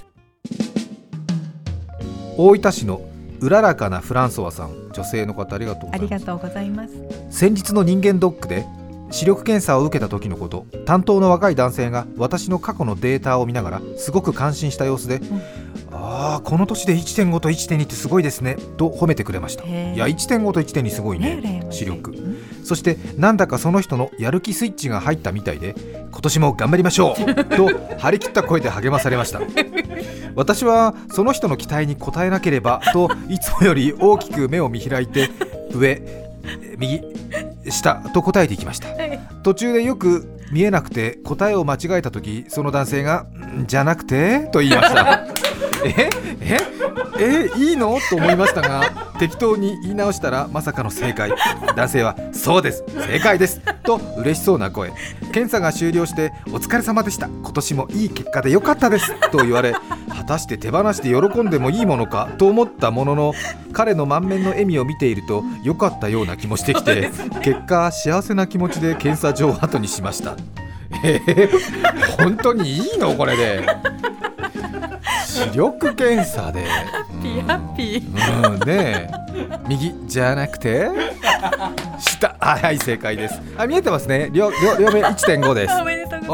[2.37, 3.01] 大分市の
[3.41, 4.91] うららかなフランソワさん。
[4.93, 6.13] 女性の方ありがとうございます。
[6.13, 6.93] ありがとうございます。
[7.29, 8.65] 先日の人間ドックで
[9.13, 10.65] 視力検査を受けた時のこと。
[10.85, 15.21] 担当の若い男性が私の過去のデータを見ながらすごく感心した様子で、
[15.91, 19.65] ああこの年で1.5と1.2ってすごいですねと褒めてくれました。
[19.65, 22.15] いや1.5と1.2すごいね視力。
[22.63, 25.75] そしてなんだかその人のやる気スイッチが入ったみたいで
[26.11, 29.41] 今年も頑張りましょう と張り切った声で励まされました。
[30.35, 35.29] 私はその人の期待に応えなければといつもより大きく目を見開いて
[35.71, 36.22] 上
[36.77, 37.01] 右
[37.69, 38.87] 下と答えていきました。
[39.43, 43.25] 途中でよく見えなくて答えを間違えた時その男性が
[43.57, 45.25] 「んじゃなくて?」と言いました。
[45.85, 46.09] え？
[46.41, 46.57] え？
[47.19, 47.49] え？
[47.57, 47.97] いいの？
[48.09, 48.89] と思いましたが
[49.19, 51.31] 適当に言い直したらまさかの正解。
[51.75, 52.83] 男性は「そうです。
[53.07, 54.91] 正解です」と嬉しそうな声。
[55.31, 57.27] 検査が終了して「お疲れ様でした。
[57.27, 59.73] 今年もいい結果でよかったです」と言われ
[60.13, 63.33] 果たして手放して喜んでもいいものかと思ったものの
[63.71, 67.09] 彼の満面の笑みを見ていると良かったような気もしてきて
[67.43, 70.35] 結果幸せな気持ちで検査場を後にしました。
[71.03, 73.65] えー、本当にいいのこれで。
[75.25, 76.65] 視力検査で。
[77.21, 78.53] ピーハッピー。
[78.53, 78.59] うん。
[78.59, 79.59] ねえ。
[79.67, 80.89] 右じゃなくて？
[81.97, 82.35] 下。
[82.39, 83.41] あはい正解です。
[83.57, 84.29] あ見えてますね。
[84.31, 85.73] 両両両目1.5で す。
[85.81, 85.83] お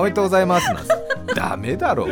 [0.02, 0.68] めでとうございます。
[1.36, 2.08] ダメだろ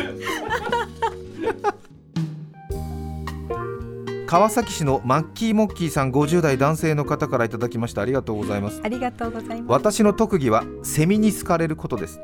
[4.28, 8.02] 川崎市のマッキーモッキーさん50代男性の方からいただきました。
[8.02, 8.82] ありがとうございます。
[8.84, 9.72] ありがとうございます。
[9.72, 12.20] 私の特技はセミに好かれることです。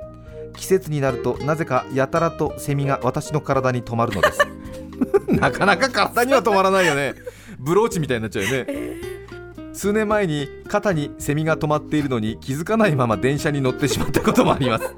[0.57, 4.39] 季節になるとなぜかやたらとセミが私の体に止まるのです。
[5.31, 7.15] なかなか体には止まらないよね。
[7.57, 8.67] ブローチみたいになっちゃうよね、
[9.73, 14.93] 数年前に肩にセミが止まっているのに気づかないまま電車に乗ってしまったこともあります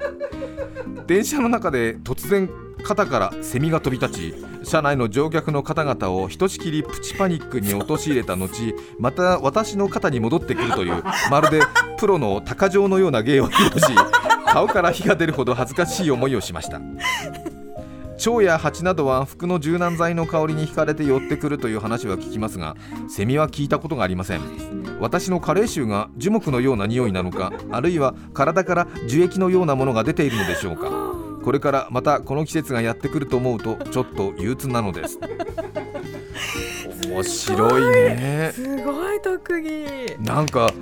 [1.06, 2.50] 電車の中で突然
[2.82, 11.60] 肩からセミが飛び立ち車内の乗客の方々をひとしきりプチパニックに陥れた後また私の肩に戻ってくるというまるで
[11.98, 13.86] プロの鷹匠のような芸を披露し
[14.46, 16.80] 顔から火が出るほど恥ずかしい思いをしました。
[18.26, 22.74] 蝶や蜂などは服の柔軟剤の香りに惹かれて寄ってくるという話は聞きますが
[23.08, 24.40] セミは聞いたことがありません。
[24.98, 30.90] 私の加齢臭が樹木のような匂いなのかあるいは体から樹液のようなものが出ているのでしょうか。
[31.44, 35.20] これからまたこの季節がやってくると思うとちょっと憂鬱なのです。
[37.08, 38.50] 面白いね。
[38.52, 40.16] すごい特技。
[40.18, 40.72] なんか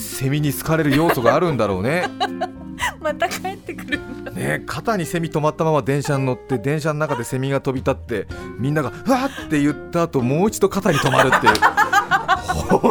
[0.00, 2.08] セミに好かれる要素があるんだろうね
[3.00, 4.30] また帰ってくるんだ。
[4.32, 8.26] ね肩にセミ止まったまま電車に乗って電車の中でセミが飛び立って
[8.58, 11.54] みんなが「うわっ!」って言った後もう一度肩に止まるっていう
[12.80, 12.80] 本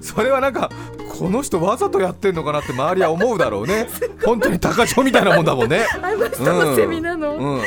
[0.00, 0.70] それはなんか
[1.18, 3.88] この人わざとやってんのかなって周りは思うだろうね
[4.24, 7.36] 本当に高潮みたいなもんだもんねあの人のセミなの？
[7.36, 7.62] うん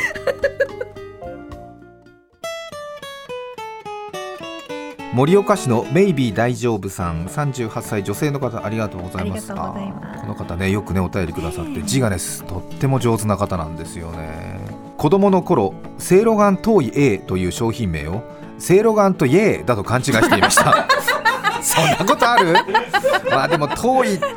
[5.16, 9.48] 盛岡市のメイビー大丈夫さん38歳女性の方ありがとうございます。
[9.48, 14.60] この方ねよくねお便りくださって字がねとっても上手な方なんですよね。
[14.98, 18.24] 子供の頃セイロガン遠い A という商品名を
[18.60, 20.86] セイロガンとイエーだと勘違いしていました
[21.66, 22.54] そんなことある？
[23.30, 24.28] まあでも遠いと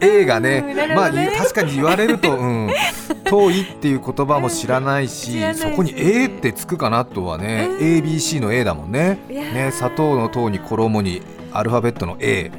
[0.00, 0.64] A がね。
[0.66, 2.70] うんなるまあ確かに言われると、うん、
[3.24, 9.18] 遠いっていう言葉も知らないしねそこに A ってつくかなとはね、ABC の A だもんね。
[9.28, 12.52] ね砂糖の糖に衣にアルファベットの A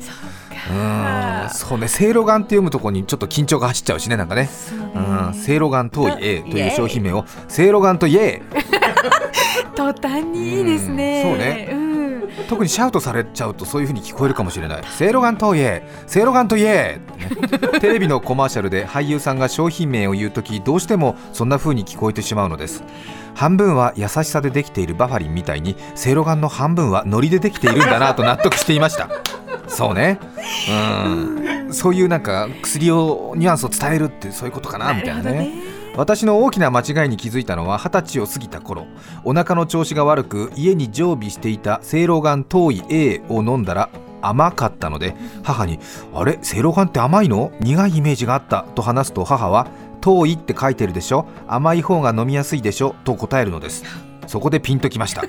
[0.69, 1.49] うん。
[1.49, 4.49] そうねせいろがんって読むとこにちょっと緊張が走っちゃうしねなんかね。
[4.95, 5.33] うん。
[5.33, 8.41] せいろがん遠い A という商品名をせいろがんとイエ
[9.75, 11.23] 途端にいいですね。
[11.25, 11.31] うん。
[11.31, 11.82] そうね
[12.53, 14.83] 特にシャウトされちゃうとそういう風に聞こえるかもしれない。
[14.87, 17.79] せいろがんとイエせいろがんとイエってね。
[17.79, 22.83] テレビのコマーシャルで俳優さんが商品名を言うときどうしてもそんな風に聞こえてしまうのです。
[23.33, 29.09] 半分は優しさでできているバファリンみたいにせいろがんの半分はノリでできているんだなと納得していました。
[29.67, 30.19] そうね。
[30.69, 31.73] うん。
[31.73, 35.72] そういうなんか薬をニュアンスを伝えるってそういうことかなみたいなね。
[35.95, 38.87] 私の大きな間違いに気づいたのは二十歳を過ぎた頃。
[39.23, 43.89] お腹の調子が悪く家に常備していたせいろがん糖位 A を飲んだら
[44.21, 45.79] 甘かったので母に
[46.15, 46.39] 「あれ？
[46.41, 47.51] せいろがんって甘いの？
[47.59, 49.67] 苦いイメージがあった」と話すと母は
[50.01, 51.27] 「糖位って書いてるでしょ？
[51.47, 53.83] 甘い方が飲みやすいでしょ」と答えるのです。
[54.25, 55.23] そこでピンときました。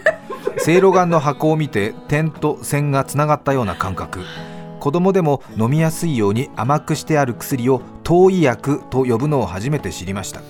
[0.56, 4.20] せいろがんの箱を見て点と線がつながったような感覚。
[4.80, 10.40] 子供でも飲みやすいように甘くしてある薬を糖医薬と呼ぶのを初めて知りました。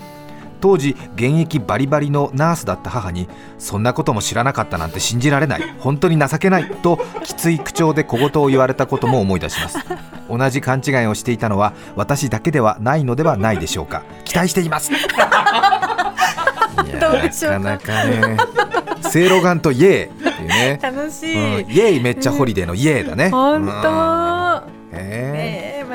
[0.61, 3.29] 当時現役バリバリのナースだった母に
[3.59, 5.63] そんなことも知らなかったなんて信じられない。
[5.79, 9.79] 本当に情けないときつい口調で小言を言われたことも思い出します。
[10.29, 14.03] 同じ勘違いをしていたのは私だけではないのではないでしょうか。
[14.25, 14.91] 期待しています
[17.01, 17.59] どうでしょうか？
[17.59, 18.37] なかなかね。
[19.03, 20.79] せいろがんとイエーっていうね。
[20.83, 21.41] 楽しうん。
[21.71, 21.75] い。
[21.75, 23.29] イエーイめっちゃホリデーのイエーだね。
[23.31, 23.67] 本うん。
[23.67, 23.73] 当。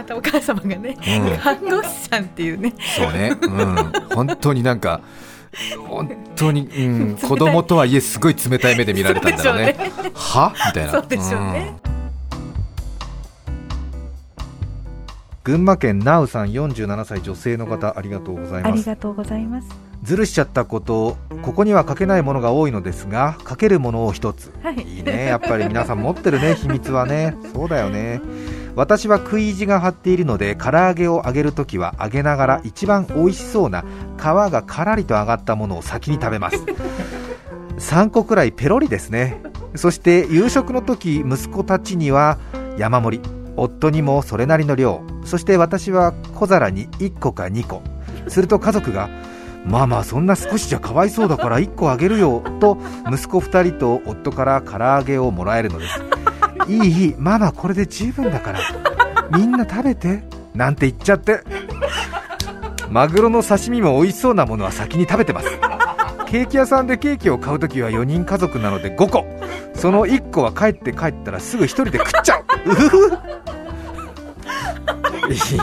[0.09, 1.37] たお母様がね、うん。
[1.37, 2.73] 看護師さんっていうね。
[2.77, 3.37] ーそうね。
[3.41, 4.15] うん。
[4.15, 5.01] 本当になんか
[5.87, 9.75] 本当に、うん、子供とはいえすごい冷たい目で見られたんだろうね。
[9.77, 10.53] そうでは？
[10.67, 10.91] みたいな。
[10.91, 11.75] そうでしょうね。
[15.43, 18.77] 群馬県ナウさん47歳女性の方ありがとうございあます。
[18.77, 19.67] りがとうございます。
[20.03, 24.51] ずるしちゃったことここには書けないものが多いのですが書けるものを一つ。
[24.63, 24.75] はい。
[24.75, 25.25] いいね。
[25.25, 27.35] やっぱり皆さん持ってるね秘密はね。
[27.53, 28.21] そうだよね
[28.79, 33.83] 私は食い意地が張っているので唐揚げを揚げるときは揚げながら一番美味しそうな
[34.17, 36.63] 皮がカラリと揚がったものを先に食べます。
[37.77, 39.41] 3個くらいペロリですね。
[39.75, 42.37] そして夕食の時息子たちには
[42.77, 43.29] 山盛り。
[43.57, 45.01] 夫にもそれなりの量。
[45.25, 47.81] そして私は小皿に1個か2個。
[48.29, 49.09] すると家族が
[49.65, 52.41] まあまあそんな少しじゃかわいそうだから1個あげるよ。
[52.61, 52.77] と
[53.11, 55.99] 息子2人と夫から唐揚げをもらえるのです
[56.67, 58.59] いいいいママこれで十分だから。
[59.31, 60.23] みんな食べて。
[60.53, 61.41] なんて言っちゃって。
[62.89, 65.49] マグロの刺身も美味しそうなものは先に食べてます。
[66.27, 69.25] ケーキ屋さんでケーキを買うときは4人家族なので5個。
[69.75, 72.43] その1個は帰って帰ったらすぐ1人で食っちゃう。
[72.65, 73.19] うふふ。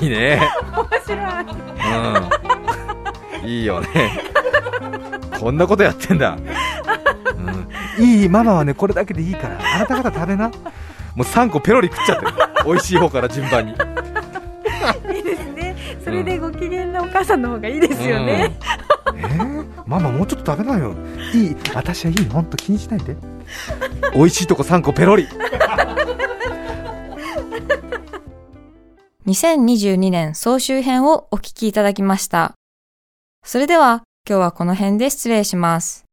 [0.03, 0.41] いいね。
[0.75, 1.47] 面白い。
[3.43, 3.49] うん。
[3.49, 4.37] いいよね。
[5.39, 7.69] こんなことやってんだ、うん、
[7.99, 10.55] いいママはねこれだけでいいからあなた方食べなも
[11.19, 12.33] う3個ペロリ食っちゃってる
[12.65, 15.77] 美味しい方から順番にいいですね。
[16.05, 18.59] それでご機嫌なお母さんの方がいいですよね。
[19.11, 20.95] うんえーママもうちょっと食べなよ
[21.33, 23.17] いい私はいい本当気にしないで
[24.13, 25.29] 美味しいとこ3個ペロリ
[29.27, 32.55] 2022年総集編をお聞きいただきました。
[33.45, 36.06] それでは今日はこの辺で失礼します。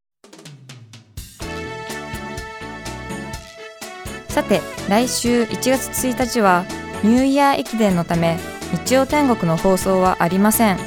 [4.34, 6.66] さて、来週1月1日は
[7.04, 8.40] ニューイヤー駅伝のため
[8.86, 10.80] 日曜天国の放送はありません。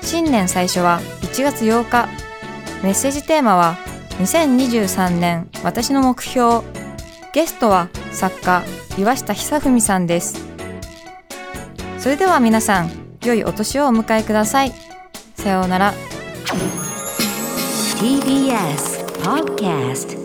[0.00, 2.08] 新年最初は1月8日。
[2.84, 3.78] メッセージテーマは
[4.20, 6.60] 2023年私の目標。
[7.34, 8.62] ゲストは作家
[8.96, 10.46] 岩下久文さんです。
[11.98, 12.90] それでは皆さん、
[13.24, 14.72] 良いお年をお迎えください。
[15.34, 15.94] さようなら。
[17.98, 20.21] TBS Podcast